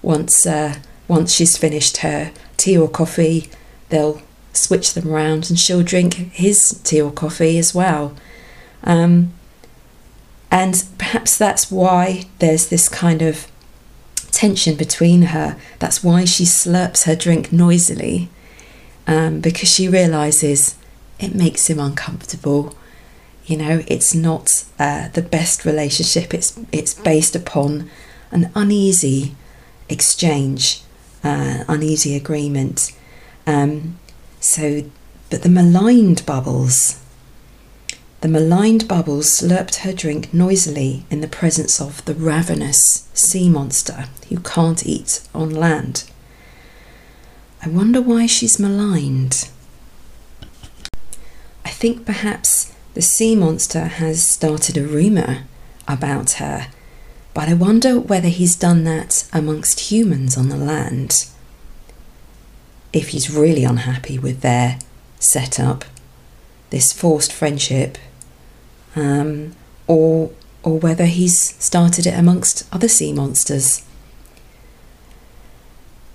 once 0.00 0.46
uh, 0.46 0.76
once 1.10 1.34
she's 1.34 1.56
finished 1.56 1.98
her 1.98 2.32
tea 2.56 2.78
or 2.78 2.88
coffee, 2.88 3.50
they'll 3.88 4.22
switch 4.52 4.94
them 4.94 5.08
around, 5.12 5.50
and 5.50 5.58
she'll 5.58 5.82
drink 5.82 6.14
his 6.14 6.80
tea 6.84 7.00
or 7.02 7.10
coffee 7.10 7.58
as 7.58 7.74
well. 7.74 8.14
Um, 8.84 9.32
and 10.52 10.84
perhaps 10.98 11.36
that's 11.36 11.68
why 11.68 12.26
there's 12.38 12.68
this 12.68 12.88
kind 12.88 13.22
of 13.22 13.50
tension 14.30 14.76
between 14.76 15.22
her. 15.34 15.56
That's 15.80 16.04
why 16.04 16.24
she 16.26 16.44
slurps 16.44 17.04
her 17.06 17.16
drink 17.16 17.52
noisily, 17.52 18.28
um, 19.08 19.40
because 19.40 19.68
she 19.68 19.88
realizes 19.88 20.76
it 21.18 21.34
makes 21.34 21.68
him 21.68 21.80
uncomfortable. 21.80 22.76
You 23.46 23.56
know, 23.56 23.82
it's 23.88 24.14
not 24.14 24.64
uh, 24.78 25.08
the 25.08 25.22
best 25.22 25.64
relationship. 25.64 26.32
It's 26.32 26.56
it's 26.70 26.94
based 26.94 27.34
upon 27.34 27.90
an 28.30 28.52
uneasy 28.54 29.34
exchange, 29.88 30.82
uh, 31.22 31.64
uneasy 31.68 32.16
agreement. 32.16 32.92
Um, 33.46 33.98
so, 34.40 34.84
but 35.28 35.42
the 35.42 35.48
maligned 35.48 36.24
bubbles, 36.26 37.00
the 38.20 38.28
maligned 38.28 38.86
bubbles 38.86 39.40
slurped 39.40 39.76
her 39.76 39.92
drink 39.92 40.32
noisily 40.34 41.04
in 41.10 41.20
the 41.20 41.28
presence 41.28 41.80
of 41.80 42.04
the 42.04 42.14
ravenous 42.14 43.08
sea 43.14 43.48
monster 43.48 44.06
who 44.28 44.38
can't 44.40 44.86
eat 44.86 45.26
on 45.34 45.50
land. 45.50 46.10
I 47.62 47.68
wonder 47.68 48.00
why 48.00 48.26
she's 48.26 48.58
maligned. 48.58 49.48
I 51.64 51.70
think 51.70 52.06
perhaps 52.06 52.74
the 52.94 53.02
sea 53.02 53.34
monster 53.36 53.84
has 53.84 54.26
started 54.26 54.76
a 54.76 54.86
rumour 54.86 55.44
about 55.86 56.32
her, 56.32 56.68
but 57.32 57.48
I 57.48 57.54
wonder 57.54 57.98
whether 57.98 58.28
he's 58.28 58.56
done 58.56 58.84
that 58.84 59.28
amongst 59.32 59.90
humans 59.92 60.36
on 60.36 60.48
the 60.48 60.56
land. 60.56 61.26
If 62.92 63.08
he's 63.08 63.30
really 63.30 63.64
unhappy 63.64 64.18
with 64.18 64.40
their 64.40 64.78
setup, 65.18 65.84
this 66.70 66.92
forced 66.92 67.32
friendship, 67.32 67.98
um, 68.96 69.54
or 69.86 70.30
or 70.62 70.78
whether 70.78 71.06
he's 71.06 71.54
started 71.62 72.06
it 72.06 72.18
amongst 72.18 72.68
other 72.72 72.88
sea 72.88 73.12
monsters. 73.12 73.82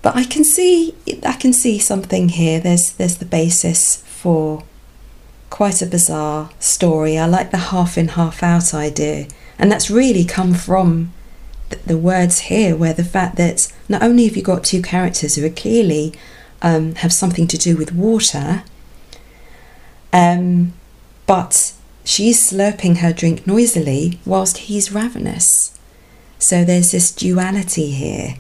But 0.01 0.15
I 0.15 0.23
can 0.23 0.43
see 0.43 0.95
I 1.25 1.33
can 1.33 1.53
see 1.53 1.79
something 1.79 2.29
here. 2.29 2.59
There's 2.59 2.91
there's 2.91 3.17
the 3.17 3.25
basis 3.25 3.97
for 4.05 4.63
quite 5.49 5.81
a 5.81 5.85
bizarre 5.85 6.49
story. 6.59 7.17
I 7.17 7.25
like 7.25 7.51
the 7.51 7.57
half 7.57 7.97
in, 7.97 8.09
half 8.09 8.43
out 8.43 8.73
idea. 8.73 9.27
And 9.57 9.71
that's 9.71 9.89
really 9.89 10.25
come 10.25 10.53
from 10.53 11.13
the, 11.69 11.77
the 11.77 11.97
words 11.97 12.39
here, 12.39 12.75
where 12.75 12.93
the 12.93 13.03
fact 13.03 13.37
that 13.37 13.71
not 13.87 14.03
only 14.03 14.27
have 14.27 14.35
you 14.37 14.43
got 14.43 14.63
two 14.63 14.81
characters 14.81 15.35
who 15.35 15.45
are 15.45 15.49
clearly 15.49 16.13
um, 16.61 16.95
have 16.95 17.13
something 17.13 17.47
to 17.47 17.57
do 17.57 17.77
with 17.77 17.93
water, 17.93 18.63
um, 20.11 20.73
but 21.25 21.73
she's 22.03 22.51
slurping 22.51 22.97
her 22.97 23.11
drink 23.11 23.45
noisily 23.45 24.19
whilst 24.25 24.57
he's 24.57 24.91
ravenous. 24.91 25.77
So 26.39 26.63
there's 26.63 26.91
this 26.91 27.11
duality 27.11 27.91
here. 27.91 28.35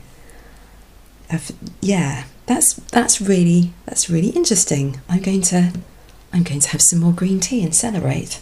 Of 1.31 1.51
yeah, 1.81 2.25
that's 2.45 2.75
that's 2.91 3.19
really 3.19 3.73
that's 3.85 4.09
really 4.09 4.29
interesting. 4.29 5.01
I'm 5.09 5.21
going 5.21 5.41
to 5.43 5.73
I'm 6.31 6.43
going 6.43 6.59
to 6.59 6.69
have 6.69 6.81
some 6.81 6.99
more 6.99 7.13
green 7.13 7.39
tea 7.39 7.63
and 7.63 7.73
celebrate. 7.73 8.41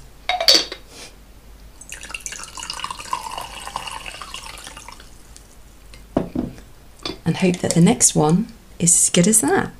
And 7.33 7.39
hope 7.39 7.61
that 7.61 7.73
the 7.73 7.81
next 7.81 8.13
one 8.13 8.45
is 8.77 8.93
as 8.93 9.09
good 9.09 9.27
as 9.27 9.41
that. 9.41 9.71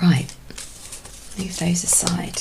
Right, 0.00 0.34
move 1.38 1.58
those 1.58 1.84
aside. 1.84 2.40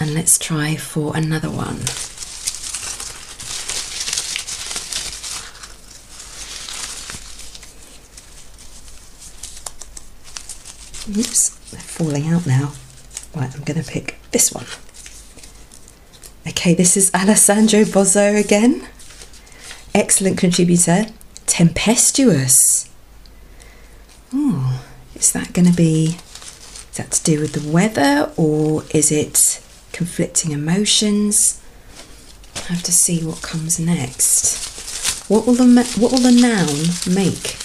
And 0.00 0.14
let's 0.14 0.38
try 0.38 0.76
for 0.76 1.14
another 1.14 1.50
one. 1.50 1.80
Oops, 11.14 11.50
they're 11.72 11.80
falling 11.82 12.28
out 12.28 12.46
now. 12.46 12.72
Right, 13.34 13.54
I'm 13.54 13.64
going 13.64 13.82
to 13.82 13.86
pick 13.86 14.18
this 14.30 14.50
one. 14.50 14.64
Okay, 16.48 16.72
this 16.72 16.96
is 16.96 17.12
Alessandro 17.12 17.80
Bozzo 17.80 18.42
again. 18.42 18.88
Excellent 19.96 20.36
contributor. 20.36 21.06
Tempestuous. 21.46 22.90
Oh, 24.30 24.84
is 25.14 25.32
that 25.32 25.54
going 25.54 25.66
to 25.66 25.74
be, 25.74 26.18
is 26.90 26.96
that 26.98 27.12
to 27.12 27.24
do 27.24 27.40
with 27.40 27.54
the 27.54 27.66
weather 27.66 28.30
or 28.36 28.84
is 28.90 29.10
it 29.10 29.58
conflicting 29.92 30.52
emotions? 30.52 31.62
I 32.56 32.74
have 32.74 32.82
to 32.82 32.92
see 32.92 33.24
what 33.24 33.40
comes 33.40 33.80
next. 33.80 35.30
What 35.30 35.46
will 35.46 35.54
the, 35.54 35.64
what 35.98 36.12
will 36.12 36.18
the 36.18 36.30
noun 36.30 36.92
make 37.14 37.56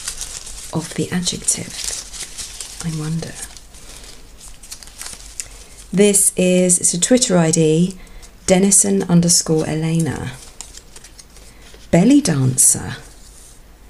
of 0.73 0.93
the 0.95 1.09
adjective? 1.11 1.67
I 2.85 2.97
wonder. 2.97 3.33
This 5.91 6.31
is 6.37 6.79
it's 6.79 6.93
a 6.93 6.99
Twitter 6.99 7.37
ID, 7.37 7.97
Denison 8.45 9.03
underscore 9.03 9.67
Elena. 9.67 10.31
Belly 11.91 12.21
dancer, 12.21 12.95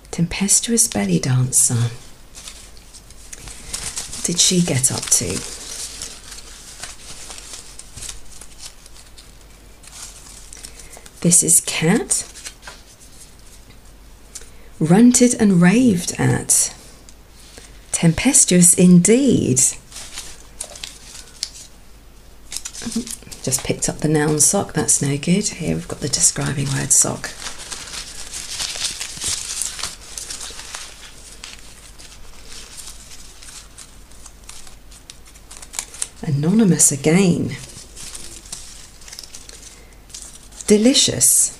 tempestuous 0.09 0.87
belly 0.87 1.19
dancer. 1.19 1.75
What 4.15 4.23
did 4.23 4.39
she 4.39 4.61
get 4.61 4.91
up 4.91 5.01
to? 5.01 5.27
This 11.21 11.43
is 11.43 11.61
Cat. 11.67 12.27
Ranted 14.79 15.35
and 15.39 15.61
raved 15.61 16.19
at. 16.19 16.73
Tempestuous 17.91 18.73
indeed. 18.73 19.57
Just 23.43 23.63
picked 23.63 23.87
up 23.87 23.99
the 23.99 24.07
noun 24.07 24.39
sock, 24.39 24.73
that's 24.73 25.03
no 25.03 25.19
good. 25.19 25.47
Here 25.49 25.75
we've 25.75 25.87
got 25.87 25.99
the 25.99 26.09
describing 26.09 26.65
word 26.73 26.91
sock. 26.91 27.29
Anonymous 36.43 36.91
again. 36.91 37.55
Delicious. 40.65 41.55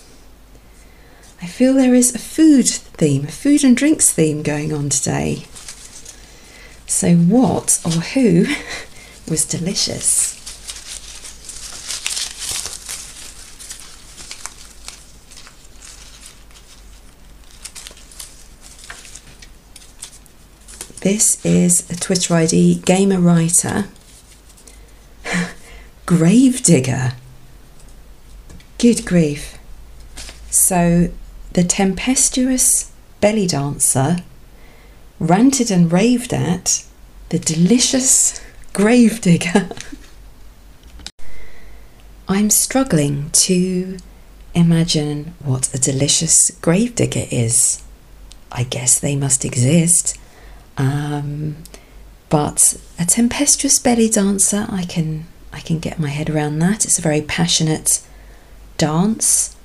I 1.39 1.45
feel 1.45 1.75
there 1.75 1.93
is 1.93 2.15
a 2.15 2.17
food 2.17 2.67
theme, 2.67 3.25
a 3.25 3.31
food 3.31 3.63
and 3.63 3.77
drinks 3.77 4.11
theme 4.11 4.41
going 4.41 4.73
on 4.73 4.89
today. 4.89 5.45
So, 6.87 7.13
what 7.13 7.79
or 7.85 7.91
who 7.91 8.47
was 9.29 9.45
delicious? 9.45 10.33
This 21.01 21.45
is 21.45 21.87
a 21.91 21.95
Twitter 21.95 22.33
ID, 22.33 22.81
Gamer 22.83 23.19
Writer. 23.19 23.85
Gravedigger. 26.11 27.13
Good 28.77 29.05
grief. 29.05 29.57
So, 30.49 31.09
the 31.53 31.63
tempestuous 31.63 32.91
belly 33.21 33.47
dancer 33.47 34.17
ranted 35.21 35.71
and 35.71 35.89
raved 35.89 36.33
at 36.33 36.83
the 37.29 37.39
delicious 37.39 38.41
gravedigger. 38.73 39.69
I'm 42.27 42.49
struggling 42.49 43.29
to 43.47 43.97
imagine 44.53 45.33
what 45.39 45.73
a 45.73 45.79
delicious 45.79 46.51
gravedigger 46.59 47.27
is. 47.31 47.81
I 48.51 48.63
guess 48.63 48.99
they 48.99 49.15
must 49.15 49.45
exist. 49.45 50.19
Um, 50.77 51.55
but 52.27 52.75
a 52.99 53.05
tempestuous 53.05 53.79
belly 53.79 54.09
dancer, 54.09 54.65
I 54.69 54.83
can 54.83 55.27
I 55.53 55.59
can 55.59 55.79
get 55.79 55.99
my 55.99 56.09
head 56.09 56.29
around 56.29 56.59
that. 56.59 56.85
It's 56.85 56.99
a 56.99 57.01
very 57.01 57.21
passionate 57.21 58.01
dance. 58.77 59.55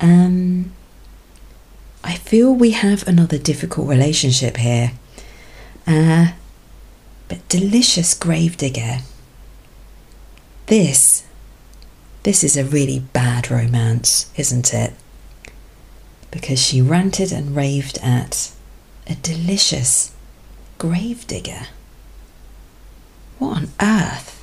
Um, 0.00 0.72
I 2.04 2.14
feel 2.14 2.54
we 2.54 2.70
have 2.72 3.06
another 3.06 3.38
difficult 3.38 3.88
relationship 3.88 4.56
here. 4.58 4.92
Uh, 5.86 6.32
but 7.28 7.46
delicious 7.48 8.14
gravedigger. 8.14 8.98
This, 10.66 11.26
this 12.22 12.44
is 12.44 12.56
a 12.56 12.64
really 12.64 13.00
bad 13.00 13.50
romance, 13.50 14.30
isn't 14.36 14.72
it? 14.72 14.92
because 16.36 16.58
she 16.62 16.82
ranted 16.82 17.32
and 17.32 17.56
raved 17.56 17.98
at 18.02 18.52
a 19.06 19.14
delicious 19.16 20.12
gravedigger. 20.78 21.68
What 23.38 23.56
on 23.56 23.68
earth? 23.80 24.35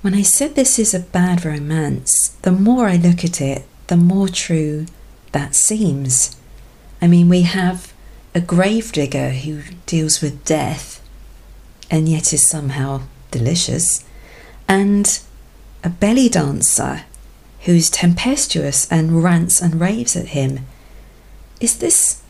When 0.00 0.14
I 0.14 0.22
said 0.22 0.54
this 0.54 0.78
is 0.78 0.94
a 0.94 1.00
bad 1.00 1.44
romance, 1.44 2.36
the 2.42 2.52
more 2.52 2.86
I 2.86 2.96
look 2.96 3.24
at 3.24 3.40
it, 3.40 3.64
the 3.88 3.96
more 3.96 4.28
true 4.28 4.86
that 5.32 5.54
seems. 5.54 6.36
I 7.02 7.08
mean, 7.08 7.28
we 7.28 7.42
have 7.42 7.92
a 8.34 8.40
gravedigger 8.40 9.30
who 9.30 9.62
deals 9.86 10.20
with 10.20 10.44
death 10.44 10.98
and 11.90 12.08
yet 12.08 12.32
is 12.32 12.48
somehow 12.48 13.02
delicious, 13.30 14.04
and 14.66 15.20
a 15.82 15.88
belly 15.88 16.28
dancer 16.28 17.04
who's 17.60 17.90
tempestuous 17.90 18.90
and 18.90 19.22
rants 19.22 19.60
and 19.60 19.80
raves 19.80 20.16
at 20.16 20.28
him. 20.28 20.66
Is 21.60 21.78
this 21.78 22.22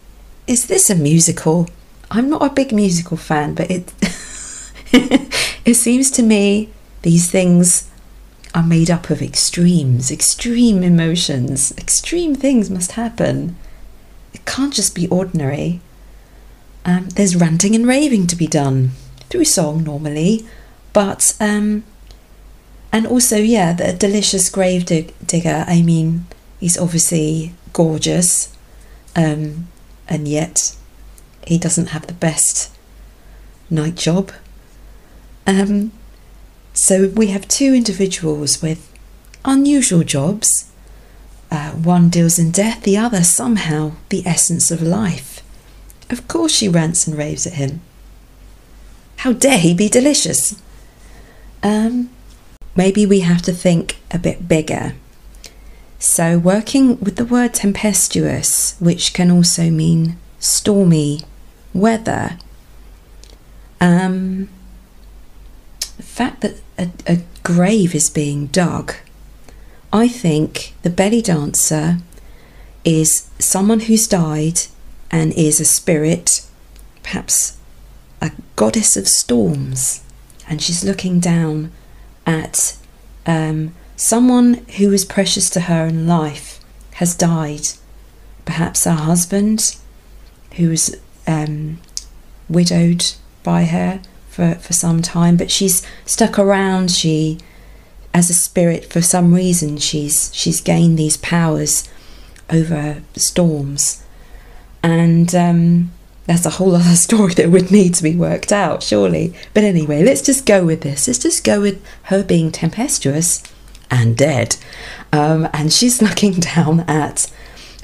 is 0.47 0.67
this 0.67 0.89
a 0.89 0.95
musical? 0.95 1.69
I'm 2.11 2.31
not 2.31 2.43
a 2.43 2.55
big 2.55 2.73
musical 2.73 3.17
fan, 3.17 3.55
but 3.55 3.71
it 3.71 3.93
it 5.65 5.75
seems 5.75 6.11
to 6.13 6.23
me 6.23 6.71
these 7.09 7.31
things 7.31 7.89
are 8.55 8.63
made 8.63 8.91
up 8.91 9.09
of 9.09 9.23
extremes, 9.23 10.11
extreme 10.11 10.83
emotions, 10.83 11.73
extreme 11.79 12.35
things 12.35 12.69
must 12.69 12.93
happen. 12.93 13.57
It 14.35 14.45
can't 14.45 14.75
just 14.75 14.95
be 14.95 15.09
ordinary. 15.09 15.81
Um, 16.85 17.09
there's 17.09 17.35
ranting 17.35 17.75
and 17.75 17.87
raving 17.87 18.27
to 18.27 18.37
be 18.37 18.47
done 18.47 18.91
through 19.31 19.47
song 19.47 19.85
normally, 19.85 20.47
but 20.93 21.35
um, 21.41 21.83
and 22.93 23.07
also 23.07 23.39
yeah, 23.39 23.73
the 23.73 23.95
delicious 23.95 24.51
grave 24.51 24.85
dig- 24.85 25.15
digger. 25.27 25.65
I 25.67 25.81
mean, 25.81 26.27
he's 26.61 26.77
obviously 26.77 27.55
gorgeous, 27.73 28.55
um, 29.17 29.69
and 30.07 30.29
yet 30.29 30.77
he 31.47 31.57
doesn't 31.57 31.89
have 31.89 32.07
the 32.07 32.13
best 32.13 32.71
night 33.71 33.95
job. 33.95 34.31
Um, 35.47 35.93
so 36.79 37.09
we 37.09 37.27
have 37.27 37.49
two 37.49 37.75
individuals 37.75 38.63
with 38.63 38.89
unusual 39.45 40.05
jobs. 40.05 40.71
Uh, 41.51 41.73
one 41.73 42.09
deals 42.09 42.39
in 42.39 42.53
death, 42.53 42.85
the 42.85 42.97
other 42.97 43.25
somehow 43.25 43.93
the 44.11 44.25
essence 44.25 44.71
of 44.71 44.81
life. 44.81 45.43
Of 46.09 46.29
course, 46.29 46.53
she 46.53 46.69
rants 46.69 47.09
and 47.09 47.19
raves 47.19 47.49
at 47.49 47.55
him. 47.55 47.81
How 49.17 49.33
dare 49.33 49.59
he 49.59 49.75
be 49.75 49.89
delicious? 49.89 50.63
Um, 51.65 52.11
maybe 52.77 53.05
we 53.05 53.21
have 53.21 53.43
to 53.43 53.53
think 53.53 53.99
a 54.13 54.19
bit 54.19 54.47
bigger. 54.47 54.95
So, 55.99 56.39
working 56.39 57.01
with 57.01 57.17
the 57.17 57.25
word 57.25 57.55
tempestuous, 57.55 58.77
which 58.79 59.13
can 59.15 59.33
also 59.33 59.69
mean 59.69 60.17
stormy 60.39 61.23
weather, 61.75 62.39
um, 63.81 64.49
the 65.97 66.05
fact 66.05 66.43
that 66.43 66.61
a, 66.79 66.89
a 67.07 67.19
grave 67.43 67.95
is 67.95 68.09
being 68.09 68.47
dug, 68.47 68.95
I 69.93 70.09
think 70.09 70.75
the 70.83 70.91
belly 70.91 71.23
dancer 71.23 71.99
is 72.85 73.29
someone 73.39 73.81
who's 73.81 74.07
died 74.07 74.61
and 75.11 75.33
is 75.33 75.61
a 75.61 75.65
spirit, 75.65 76.47
perhaps 77.03 77.57
a 78.21 78.31
goddess 78.57 78.97
of 78.97 79.09
storms, 79.09 80.03
and 80.49 80.63
she's 80.63 80.85
looking 80.85 81.21
down 81.21 81.73
at 82.27 82.77
um, 83.27 83.75
someone 83.97 84.55
who 84.77 84.91
was 84.91 85.05
precious 85.05 85.51
to 85.51 85.61
her 85.61 85.87
in 85.87 86.07
life 86.07 86.61
has 86.95 87.15
died. 87.15 87.69
Perhaps 88.45 88.85
her 88.85 88.93
husband, 88.93 89.77
who 90.57 90.71
was 90.71 90.97
um, 91.27 91.81
widowed 92.49 93.13
by 93.43 93.65
her, 93.65 94.01
for, 94.29 94.55
for 94.55 94.73
some 94.73 95.03
time, 95.03 95.37
but 95.37 95.51
she's 95.51 95.85
stuck 96.05 96.39
around. 96.39 96.91
She, 96.91 97.39
as 98.15 98.31
a 98.31 98.35
spirit, 98.35 98.85
for 98.85 99.03
some 99.03 99.35
reason, 99.35 99.79
she's 99.79 100.31
she's 100.35 100.61
gained 100.61 100.99
these 100.99 101.17
powers 101.17 101.89
over 102.51 103.03
storms, 103.17 104.05
and 104.83 105.35
um, 105.35 105.93
that's 106.27 106.47
a 106.47 106.51
whole 106.51 106.75
other 106.77 106.95
story 106.95 107.35
that 107.35 107.51
would 107.51 107.71
need 107.71 107.95
to 107.95 108.03
be 108.03 108.15
worked 108.15 108.53
out, 108.53 108.83
surely. 108.83 109.35
But 109.55 109.65
anyway, 109.65 110.05
let's 110.05 110.23
just 110.23 110.47
go 110.47 110.65
with 110.65 110.83
this. 110.83 111.09
Let's 111.09 111.19
just 111.19 111.43
go 111.45 111.61
with 111.61 111.85
her 112.05 112.23
being 112.23 112.53
tempestuous 112.53 113.43
and 113.91 114.17
dead, 114.17 114.57
um, 115.13 115.49
and 115.53 115.73
she's 115.73 116.01
looking 116.09 116.35
down 116.35 116.81
at 116.81 117.31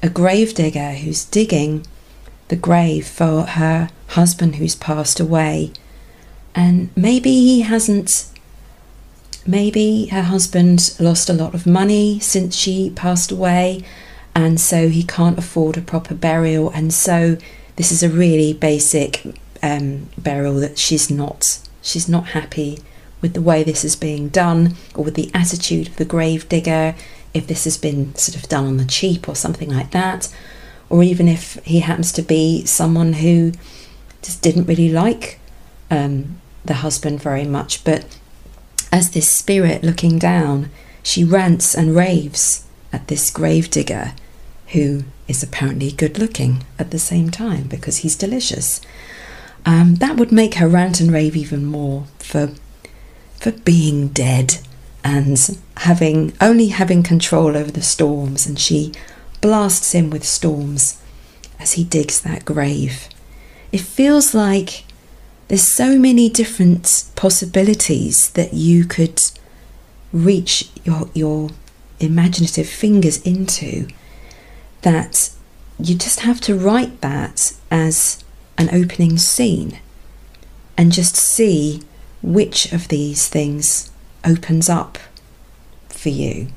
a 0.03 0.09
grave 0.09 0.55
digger 0.55 0.93
who's 0.93 1.25
digging 1.25 1.87
the 2.49 2.57
grave 2.57 3.07
for 3.07 3.43
her 3.43 3.89
husband 4.09 4.57
who's 4.57 4.77
passed 4.77 5.19
away 5.19 5.73
and 6.55 6.91
maybe 6.97 7.31
he 7.31 7.63
hasn't. 7.63 8.27
Maybe 9.47 10.07
her 10.07 10.23
husband 10.23 10.97
lost 10.99 11.29
a 11.29 11.35
lot 11.35 11.55
of 11.55 11.67
money 11.67 12.19
since 12.21 12.57
she 12.57 12.91
passed 12.97 13.31
away, 13.31 13.85
and 14.35 14.59
so 14.59 14.89
he 14.89 15.03
can't 15.03 15.39
afford 15.39 15.77
a 15.77 15.83
proper 15.83 16.15
burial. 16.15 16.71
And 16.71 16.95
so 16.95 17.37
this 17.77 17.93
is 17.93 18.03
a 18.03 18.09
really 18.09 18.55
basic 18.55 19.23
um, 19.63 20.09
burial 20.17 20.55
that 20.61 20.79
she's 20.79 21.11
not. 21.11 21.59
She's 21.83 22.09
not 22.09 22.29
happy 22.29 22.79
with 23.21 23.35
the 23.35 23.43
way 23.43 23.63
this 23.63 23.85
is 23.85 23.97
being 23.97 24.29
done, 24.29 24.77
or 24.95 25.05
with 25.05 25.15
the 25.15 25.31
attitude 25.35 25.89
of 25.89 25.97
the 25.97 26.07
grave 26.07 26.49
digger. 26.49 26.95
If 27.35 27.47
this 27.47 27.65
has 27.65 27.77
been 27.77 28.15
sort 28.15 28.37
of 28.37 28.49
done 28.49 28.65
on 28.65 28.77
the 28.77 28.85
cheap 28.85 29.29
or 29.29 29.35
something 29.35 29.69
like 29.69 29.91
that, 29.91 30.33
or 30.89 31.03
even 31.03 31.29
if 31.29 31.55
he 31.65 31.81
happens 31.81 32.13
to 32.13 32.23
be 32.23 32.65
someone 32.65 33.15
who 33.15 33.53
just 34.23 34.41
didn't 34.41 34.67
really 34.67 34.89
like 34.89 35.39
um, 35.91 36.41
the 36.65 36.75
husband 36.75 37.23
very 37.23 37.45
much, 37.45 37.85
but 37.85 38.19
as 38.91 39.11
this 39.11 39.31
spirit 39.31 39.83
looking 39.83 40.19
down, 40.19 40.71
she 41.03 41.25
rants 41.25 41.75
and 41.75 41.95
raves 41.95 42.65
at 42.93 43.09
this 43.09 43.31
gravedigger 43.31 44.13
who 44.69 45.05
is 45.29 45.43
apparently 45.43 45.91
good 45.91 46.19
looking 46.19 46.65
at 46.79 46.91
the 46.91 46.99
same 46.99 47.31
time 47.31 47.65
because 47.65 47.99
he's 47.99 48.17
delicious. 48.17 48.81
Um, 49.67 49.97
that 49.97 50.17
would 50.17 50.33
make 50.33 50.55
her 50.55 50.69
rant 50.69 51.01
and 51.01 51.13
rave 51.13 51.37
even 51.37 51.65
more 51.65 52.05
for 52.19 52.51
for 53.41 53.53
being 53.53 54.09
dead 54.09 54.59
and 55.03 55.59
having 55.79 56.33
only 56.41 56.69
having 56.69 57.03
control 57.03 57.57
over 57.57 57.71
the 57.71 57.83
storms 57.83 58.47
and 58.47 58.59
she 58.59 58.93
blasts 59.43 59.93
him 59.93 60.09
with 60.09 60.25
storms 60.25 61.03
as 61.59 61.73
he 61.73 61.85
digs 61.85 62.21
that 62.21 62.45
grave. 62.45 63.09
It 63.71 63.81
feels 63.81 64.35
like 64.35 64.85
there's 65.49 65.63
so 65.67 65.99
many 65.99 66.29
different 66.29 67.11
possibilities 67.17 68.31
that 68.31 68.55
you 68.55 68.85
could 68.85 69.23
reach 70.13 70.71
your 70.85 71.09
your 71.15 71.51
imaginative 72.01 72.69
fingers 72.69 73.21
into 73.23 73.87
that 74.83 75.31
you 75.79 75.95
just 75.95 76.21
have 76.21 76.41
to 76.41 76.57
write 76.57 77.01
that 77.01 77.53
as 77.71 78.23
an 78.57 78.69
opening 78.73 79.19
scene 79.19 79.79
and 80.77 80.93
just 80.93 81.17
see 81.17 81.83
which 82.23 82.73
of 82.73 82.89
these 82.89 83.29
things 83.29 83.91
opens 84.25 84.69
up 84.69 84.99
for 85.89 86.09
you. 86.09 86.49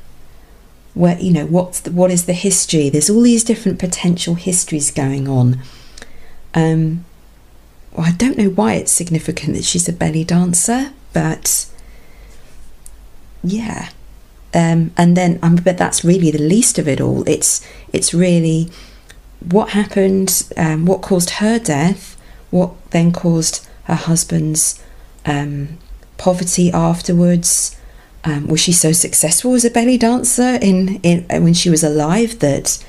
Where 0.93 1.19
you 1.19 1.32
know 1.32 1.45
what's 1.45 1.80
the, 1.82 1.91
what 1.91 2.12
is 2.12 2.26
the 2.26 2.34
history? 2.34 2.89
There's 2.89 3.10
all 3.10 3.21
these 3.21 3.43
different 3.43 3.80
potential 3.80 4.36
histories 4.36 4.91
going 4.91 5.28
on. 5.28 5.60
Um, 6.54 7.06
well, 7.97 8.05
I 8.05 8.12
don't 8.12 8.38
know 8.38 8.49
why 8.49 8.75
it's 8.75 8.91
significant 8.91 9.55
that 9.55 9.63
she's 9.63 9.89
a 9.89 9.93
belly 9.93 10.23
dancer, 10.23 10.91
but 11.13 11.65
yeah. 13.43 13.89
Um, 14.53 14.91
and 14.95 15.17
then, 15.17 15.39
um, 15.41 15.55
but 15.55 15.79
that's 15.79 16.05
really 16.05 16.29
the 16.29 16.38
least 16.38 16.77
of 16.77 16.88
it 16.88 17.01
all. 17.01 17.27
It's 17.27 17.65
it's 17.91 18.13
really 18.13 18.69
what 19.39 19.69
happened, 19.69 20.47
um, 20.55 20.86
what 20.86 21.01
caused 21.01 21.31
her 21.41 21.57
death, 21.57 22.19
what 22.51 22.71
then 22.91 23.12
caused 23.12 23.67
her 23.86 23.95
husband's 23.95 24.81
um, 25.25 25.79
poverty 26.17 26.71
afterwards. 26.71 27.75
Um, 28.23 28.47
was 28.47 28.60
she 28.60 28.73
so 28.73 28.91
successful 28.91 29.53
as 29.55 29.65
a 29.65 29.71
belly 29.71 29.97
dancer 29.97 30.60
in, 30.62 30.99
in 31.01 31.25
when 31.43 31.53
she 31.53 31.69
was 31.69 31.83
alive 31.83 32.39
that 32.39 32.83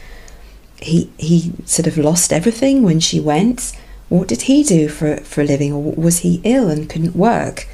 he 0.80 1.10
he 1.16 1.52
sort 1.64 1.86
of 1.86 1.96
lost 1.96 2.30
everything 2.30 2.82
when 2.82 3.00
she 3.00 3.20
went? 3.20 3.72
What 4.08 4.28
did 4.28 4.42
he 4.42 4.62
do 4.62 4.88
for, 4.88 5.18
for 5.18 5.42
a 5.42 5.44
living? 5.44 5.72
Or 5.72 5.92
was 5.92 6.18
he 6.18 6.40
ill 6.44 6.68
and 6.68 6.88
couldn't 6.88 7.16
work? 7.16 7.68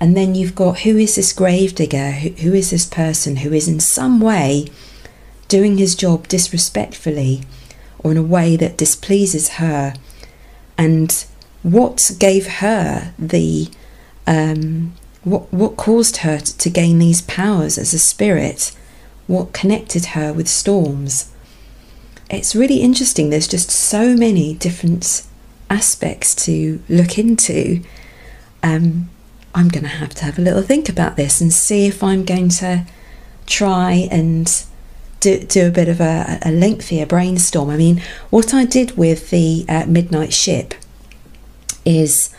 And 0.00 0.16
then 0.16 0.34
you've 0.34 0.54
got 0.54 0.80
who 0.80 0.96
is 0.96 1.16
this 1.16 1.32
gravedigger? 1.32 2.12
Who, 2.12 2.30
who 2.30 2.54
is 2.54 2.70
this 2.70 2.86
person 2.86 3.36
who 3.36 3.52
is 3.52 3.68
in 3.68 3.80
some 3.80 4.20
way 4.20 4.66
doing 5.48 5.76
his 5.78 5.94
job 5.94 6.26
disrespectfully 6.28 7.42
or 7.98 8.10
in 8.10 8.16
a 8.16 8.22
way 8.22 8.56
that 8.56 8.76
displeases 8.76 9.50
her? 9.54 9.94
And 10.76 11.24
what 11.62 12.10
gave 12.18 12.46
her 12.46 13.14
the 13.18 13.68
um, 14.26 14.94
what 15.22 15.52
what 15.52 15.76
caused 15.76 16.18
her 16.18 16.38
to 16.38 16.70
gain 16.70 16.98
these 16.98 17.22
powers 17.22 17.78
as 17.78 17.94
a 17.94 17.98
spirit? 17.98 18.74
what 19.26 19.52
connected 19.52 20.06
her 20.06 20.32
with 20.32 20.48
storms. 20.48 21.30
It's 22.30 22.54
really 22.54 22.80
interesting. 22.80 23.30
There's 23.30 23.48
just 23.48 23.70
so 23.70 24.16
many 24.16 24.54
different 24.54 25.26
aspects 25.70 26.34
to 26.46 26.82
look 26.88 27.18
into. 27.18 27.82
Um, 28.62 29.10
I'm 29.54 29.68
going 29.68 29.84
to 29.84 29.88
have 29.88 30.14
to 30.14 30.24
have 30.24 30.38
a 30.38 30.42
little 30.42 30.62
think 30.62 30.88
about 30.88 31.16
this 31.16 31.40
and 31.40 31.52
see 31.52 31.86
if 31.86 32.02
I'm 32.02 32.24
going 32.24 32.48
to 32.48 32.86
try 33.46 34.08
and 34.10 34.64
do, 35.20 35.38
do 35.40 35.68
a 35.68 35.70
bit 35.70 35.88
of 35.88 36.00
a, 36.00 36.38
a 36.42 36.50
lengthier 36.50 37.06
brainstorm. 37.06 37.70
I 37.70 37.76
mean, 37.76 38.02
what 38.30 38.52
I 38.52 38.64
did 38.64 38.96
with 38.96 39.30
the 39.30 39.64
uh, 39.68 39.86
Midnight 39.86 40.32
Ship 40.32 40.74
is 41.84 42.34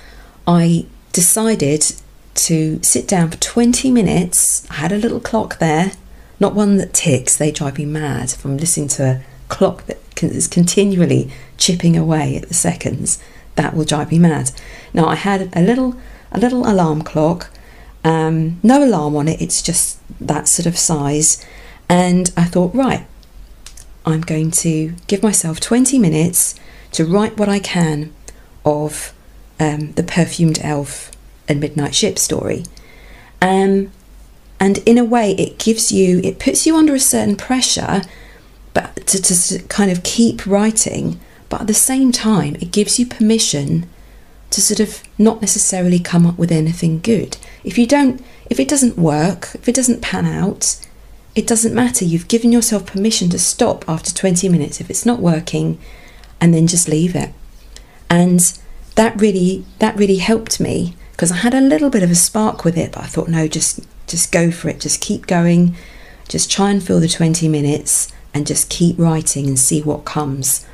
I 0.48 0.86
decided 1.14 1.94
to 2.36 2.84
sit 2.84 3.08
down 3.08 3.32
for 3.32 3.38
20 3.38 3.92
minutes. 3.92 4.70
I 4.70 4.76
had 4.76 4.92
a 4.92 4.98
little 4.98 5.20
clock 5.20 5.60
there, 5.60 5.94
not 6.40 6.54
one 6.54 6.78
that 6.78 6.94
ticks, 6.94 7.38
they 7.38 7.52
drive 7.52 7.78
me 7.78 7.86
mad 7.86 8.32
from 8.32 8.58
listening 8.58 8.90
to 8.90 9.04
a 9.04 9.24
clock 9.48 9.86
that 9.86 9.98
is 10.22 10.48
continually 10.48 11.32
chipping 11.58 11.98
away 11.98 12.38
at 12.38 12.48
the 12.48 12.54
seconds. 12.54 13.20
That 13.56 13.74
will 13.74 13.86
drive 13.86 14.12
me 14.12 14.20
mad. 14.20 14.52
Now 14.94 15.08
I 15.08 15.16
had 15.16 15.50
a 15.56 15.62
little 15.62 15.96
a 16.32 16.40
little 16.40 16.70
alarm 16.70 17.04
clock, 17.04 17.50
um, 18.04 18.60
no 18.62 18.84
alarm 18.84 19.16
on 19.16 19.28
it. 19.28 19.42
It's 19.42 19.62
just 19.62 20.00
that 20.20 20.48
sort 20.48 20.66
of 20.66 20.78
size, 20.78 21.46
and 21.88 22.32
I 22.36 22.44
thought, 22.46 22.74
right, 22.76 23.06
I'm 24.06 24.22
going 24.22 24.52
to 24.52 24.94
give 25.08 25.24
myself 25.24 25.60
20 25.60 25.98
minutes 25.98 26.56
to 26.92 27.06
write 27.06 27.38
what 27.38 27.50
I 27.50 27.60
can 27.60 28.14
of 28.64 29.14
um, 29.60 29.94
the 29.94 30.04
perfumed 30.04 30.60
elf 30.62 31.12
and 31.48 31.60
midnight 31.60 31.96
ship 31.96 32.20
story. 32.20 32.64
Um, 33.42 33.92
and 34.60 34.78
in 34.80 34.98
a 34.98 35.04
way, 35.04 35.32
it 35.34 35.60
gives 35.60 35.92
you, 35.92 36.20
it 36.24 36.40
puts 36.40 36.66
you 36.66 36.76
under 36.76 36.96
a 36.96 37.00
certain 37.00 37.36
pressure, 37.36 38.02
but 38.74 38.96
to, 39.08 39.22
to 39.22 39.60
kind 39.64 39.92
of 39.92 40.04
keep 40.04 40.46
writing. 40.46 41.20
But 41.56 41.62
at 41.62 41.68
the 41.68 41.74
same 41.74 42.12
time, 42.12 42.56
it 42.56 42.74
gives 42.74 43.00
you 43.00 43.06
permission 43.06 43.88
to 44.50 44.62
sort 44.62 44.82
of 44.82 45.02
not 45.18 45.40
necessarily 45.40 46.00
come 46.00 46.26
up 46.26 46.38
with 46.38 46.52
anything 46.52 47.00
good. 47.00 47.38
If 47.64 47.78
you 47.78 47.88
don't, 47.88 48.22
if 48.50 48.60
it 48.60 48.68
doesn't 48.68 48.98
work, 48.98 49.52
if 49.54 49.70
it 49.70 49.74
doesn't 49.74 50.02
pan 50.02 50.26
out, 50.26 50.86
it 51.34 51.48
doesn't 51.48 51.74
matter. 51.74 52.04
You've 52.04 52.28
given 52.28 52.52
yourself 52.52 52.86
permission 52.86 53.30
to 53.30 53.40
stop 53.40 53.88
after 53.88 54.14
20 54.14 54.50
minutes 54.50 54.82
if 54.82 54.90
it's 54.90 55.06
not 55.06 55.22
working 55.22 55.80
and 56.42 56.54
then 56.54 56.68
just 56.68 56.90
leave 56.90 57.16
it. 57.16 57.32
And 58.10 58.42
that 58.96 59.22
really 59.22 59.64
that 59.80 59.96
really 59.96 60.18
helped 60.18 60.60
me 60.60 60.98
because 61.12 61.32
I 61.32 61.38
had 61.38 61.54
a 61.54 61.62
little 61.62 61.90
bit 61.90 62.04
of 62.04 62.12
a 62.12 62.16
spark 62.16 62.66
with 62.66 62.78
it, 62.78 62.92
but 62.92 63.06
I 63.06 63.08
thought 63.08 63.30
no, 63.30 63.48
just 63.48 63.80
just 64.08 64.30
go 64.30 64.52
for 64.52 64.68
it. 64.68 64.82
Just 64.82 65.00
keep 65.00 65.26
going. 65.26 65.78
Just 66.28 66.52
try 66.52 66.70
and 66.72 66.84
fill 66.84 67.00
the 67.00 67.08
20 67.08 67.48
minutes 67.48 68.12
and 68.34 68.46
just 68.46 68.70
keep 68.70 69.00
writing 69.00 69.48
and 69.48 69.58
see 69.58 69.82
what 69.82 70.04
comes. 70.04 70.66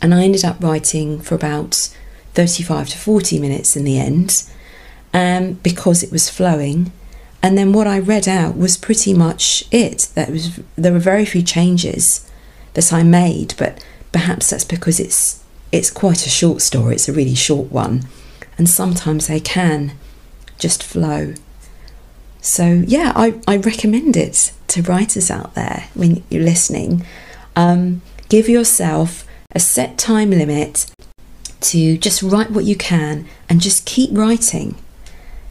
And 0.00 0.14
I 0.14 0.22
ended 0.24 0.44
up 0.44 0.62
writing 0.62 1.20
for 1.20 1.34
about 1.34 1.94
35 2.34 2.90
to 2.90 2.98
40 2.98 3.38
minutes 3.38 3.76
in 3.76 3.84
the 3.84 3.98
end 3.98 4.44
um, 5.14 5.54
because 5.54 6.02
it 6.02 6.12
was 6.12 6.28
flowing. 6.28 6.92
And 7.42 7.56
then 7.56 7.72
what 7.72 7.86
I 7.86 7.98
read 7.98 8.28
out 8.28 8.56
was 8.56 8.76
pretty 8.76 9.14
much 9.14 9.64
it. 9.70 10.08
That 10.14 10.30
was 10.30 10.60
there 10.76 10.92
were 10.92 10.98
very 10.98 11.24
few 11.24 11.42
changes 11.42 12.30
that 12.74 12.92
I 12.92 13.02
made, 13.02 13.54
but 13.56 13.84
perhaps 14.12 14.50
that's 14.50 14.64
because 14.64 15.00
it's 15.00 15.42
it's 15.72 15.90
quite 15.90 16.26
a 16.26 16.30
short 16.30 16.62
story. 16.62 16.94
It's 16.94 17.08
a 17.08 17.12
really 17.12 17.34
short 17.34 17.70
one, 17.70 18.06
and 18.58 18.68
sometimes 18.68 19.26
they 19.26 19.40
can 19.40 19.92
just 20.58 20.82
flow. 20.82 21.34
So 22.40 22.84
yeah, 22.86 23.12
I, 23.16 23.40
I 23.48 23.56
recommend 23.56 24.16
it 24.16 24.52
to 24.68 24.82
writers 24.82 25.30
out 25.30 25.54
there 25.54 25.88
when 25.94 26.22
you're 26.30 26.42
listening. 26.42 27.04
Um, 27.54 28.02
give 28.28 28.48
yourself 28.48 29.25
a 29.56 29.58
set 29.58 29.96
time 29.96 30.30
limit 30.30 30.84
to 31.62 31.96
just 31.96 32.22
write 32.22 32.50
what 32.50 32.66
you 32.66 32.76
can 32.76 33.26
and 33.48 33.62
just 33.62 33.86
keep 33.86 34.10
writing. 34.12 34.76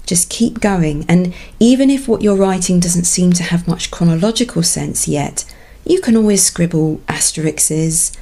Just 0.06 0.30
keep 0.30 0.62
going. 0.62 1.04
And 1.10 1.34
even 1.60 1.90
if 1.90 2.08
what 2.08 2.22
you're 2.22 2.38
writing 2.38 2.80
doesn't 2.80 3.06
seem 3.06 3.34
to 3.34 3.42
have 3.42 3.68
much 3.68 3.90
chronological 3.90 4.62
sense 4.62 5.08
yet, 5.08 5.44
you 5.84 6.00
can 6.02 6.16
always 6.16 6.46
scribble 6.46 7.02
asterisks. 7.10 8.16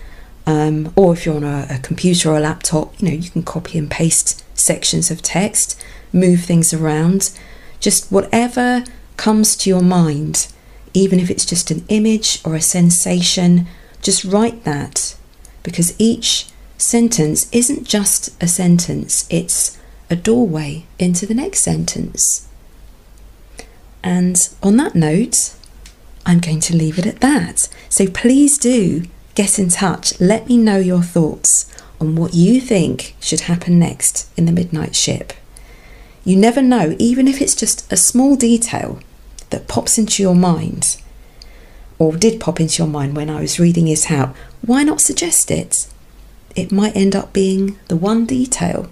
Um, 0.48 0.94
or 0.96 1.12
if 1.12 1.26
you're 1.26 1.36
on 1.36 1.44
a, 1.44 1.68
a 1.70 1.80
computer 1.80 2.30
or 2.30 2.38
a 2.38 2.40
laptop, 2.40 3.02
you 3.02 3.10
know, 3.10 3.14
you 3.14 3.30
can 3.30 3.44
copy 3.44 3.78
and 3.78 3.92
paste 3.92 4.42
sections 4.58 5.12
of 5.12 5.22
text, 5.22 5.78
move 6.14 6.46
things 6.46 6.74
around. 6.74 7.38
Just 7.82 8.10
whatever 8.10 8.86
comes 9.18 9.58
to 9.58 9.70
your 9.70 9.84
mind, 9.84 10.48
even 10.94 11.20
if 11.20 11.30
it's 11.30 11.46
just 11.46 11.72
an 11.72 11.84
image 11.90 12.40
or 12.46 12.56
a 12.56 12.62
sensation, 12.62 13.68
just 14.02 14.24
write 14.24 14.64
that 14.64 15.18
because 15.64 15.96
each 16.00 16.48
sentence 16.78 17.50
isn't 17.52 17.88
just 17.88 18.30
a 18.42 18.48
sentence, 18.48 19.26
it's 19.30 19.80
a 20.10 20.16
doorway 20.16 20.86
into 21.00 21.26
the 21.26 21.34
next 21.34 21.62
sentence. 21.62 22.48
And 24.04 24.50
on 24.62 24.78
that 24.78 24.96
note, 24.96 25.56
I'm 26.26 26.40
going 26.40 26.60
to 26.62 26.76
leave 26.76 27.00
it 27.00 27.06
at 27.06 27.22
that. 27.22 27.70
So 27.90 28.08
please 28.08 28.58
do 28.58 29.04
get 29.36 29.58
in 29.58 29.70
touch. 29.70 30.20
Let 30.20 30.48
me 30.48 30.58
know 30.58 30.78
your 30.78 31.02
thoughts 31.02 31.72
on 32.00 32.16
what 32.16 32.34
you 32.34 32.60
think 32.60 33.16
should 33.20 33.42
happen 33.42 33.80
next 33.80 34.30
in 34.38 34.46
the 34.46 34.52
Midnight 34.52 34.96
Ship. 34.96 35.34
You 36.26 36.36
never 36.36 36.62
know, 36.62 36.96
even 37.00 37.28
if 37.28 37.42
it's 37.42 37.56
just 37.56 37.92
a 37.92 37.98
small 37.98 38.36
detail 38.36 39.00
that 39.50 39.68
pops 39.68 39.98
into 39.98 40.22
your 40.22 40.36
mind, 40.36 40.98
or 42.00 42.16
did 42.16 42.40
pop 42.40 42.60
into 42.60 42.84
your 42.84 42.92
mind 42.92 43.16
when 43.16 43.30
I 43.30 43.42
was 43.42 43.60
reading 43.60 43.88
it 43.88 44.12
out, 44.12 44.36
why 44.62 44.84
not 44.84 45.02
suggest 45.02 45.52
it? 45.52 45.88
it 46.56 46.72
might 46.72 46.96
end 46.96 47.16
up 47.16 47.34
being 47.34 47.80
the 47.88 47.96
one 47.96 48.26
detail 48.26 48.90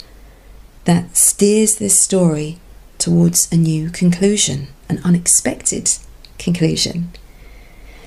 that 0.86 1.16
steers 1.16 1.76
this 1.76 2.02
story 2.02 2.58
towards 2.98 3.52
a 3.52 3.58
new 3.58 3.90
conclusion, 3.90 4.68
an 4.90 5.00
unexpected 5.04 5.90
conclusion. 6.38 7.12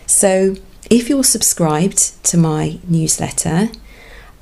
So, 0.06 0.56
if 0.90 1.08
you're 1.08 1.24
subscribed 1.24 2.22
to 2.24 2.36
my 2.36 2.78
newsletter, 2.86 3.68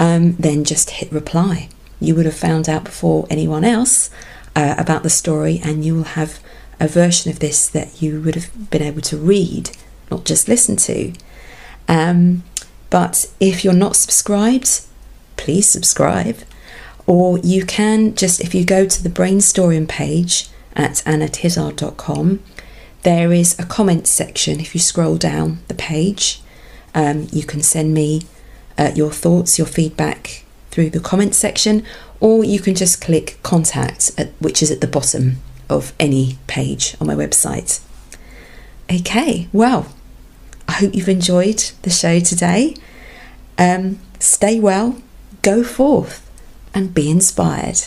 um, 0.00 0.32
then 0.32 0.64
just 0.64 0.90
hit 0.90 1.12
reply. 1.12 1.68
You 2.00 2.14
would 2.16 2.26
have 2.26 2.34
found 2.34 2.68
out 2.68 2.84
before 2.84 3.26
anyone 3.30 3.64
else 3.64 4.10
uh, 4.56 4.74
about 4.76 5.02
the 5.02 5.10
story, 5.10 5.60
and 5.62 5.84
you 5.84 5.94
will 5.94 6.02
have 6.02 6.40
a 6.80 6.88
version 6.88 7.30
of 7.30 7.38
this 7.38 7.68
that 7.68 8.02
you 8.02 8.20
would 8.20 8.34
have 8.34 8.70
been 8.70 8.82
able 8.82 9.02
to 9.02 9.16
read, 9.16 9.70
not 10.12 10.24
just 10.24 10.48
listen 10.48 10.76
to. 10.76 11.12
Um, 11.88 12.44
but 12.90 13.26
if 13.40 13.64
you're 13.64 13.72
not 13.86 13.96
subscribed, 13.96 14.82
please 15.36 15.70
subscribe. 15.70 16.38
Or 17.06 17.38
you 17.38 17.64
can 17.64 18.14
just, 18.14 18.40
if 18.40 18.54
you 18.54 18.64
go 18.64 18.86
to 18.86 19.02
the 19.02 19.08
Brainstoryum 19.08 19.88
page 19.88 20.48
at 20.76 21.02
annatizard.com, 21.04 22.40
there 23.02 23.32
is 23.32 23.58
a 23.58 23.64
comment 23.64 24.06
section. 24.06 24.60
If 24.60 24.74
you 24.74 24.80
scroll 24.80 25.16
down 25.16 25.58
the 25.68 25.74
page, 25.74 26.40
um, 26.94 27.26
you 27.32 27.44
can 27.44 27.62
send 27.62 27.94
me 27.94 28.22
uh, 28.78 28.92
your 28.94 29.10
thoughts, 29.10 29.58
your 29.58 29.66
feedback 29.66 30.44
through 30.70 30.90
the 30.90 31.00
comment 31.00 31.34
section, 31.34 31.84
or 32.20 32.44
you 32.44 32.60
can 32.60 32.74
just 32.74 33.00
click 33.00 33.38
contact, 33.42 34.12
at, 34.16 34.28
which 34.40 34.62
is 34.62 34.70
at 34.70 34.80
the 34.80 34.86
bottom 34.86 35.38
of 35.68 35.92
any 35.98 36.38
page 36.46 36.96
on 37.00 37.06
my 37.06 37.14
website. 37.14 37.80
Okay, 38.90 39.48
well, 39.52 39.92
I 40.68 40.72
hope 40.72 40.94
you've 40.94 41.08
enjoyed 41.08 41.70
the 41.82 41.90
show 41.90 42.20
today. 42.20 42.76
Um, 43.58 43.98
stay 44.18 44.58
well, 44.60 45.00
go 45.42 45.62
forth 45.62 46.28
and 46.74 46.94
be 46.94 47.10
inspired. 47.10 47.78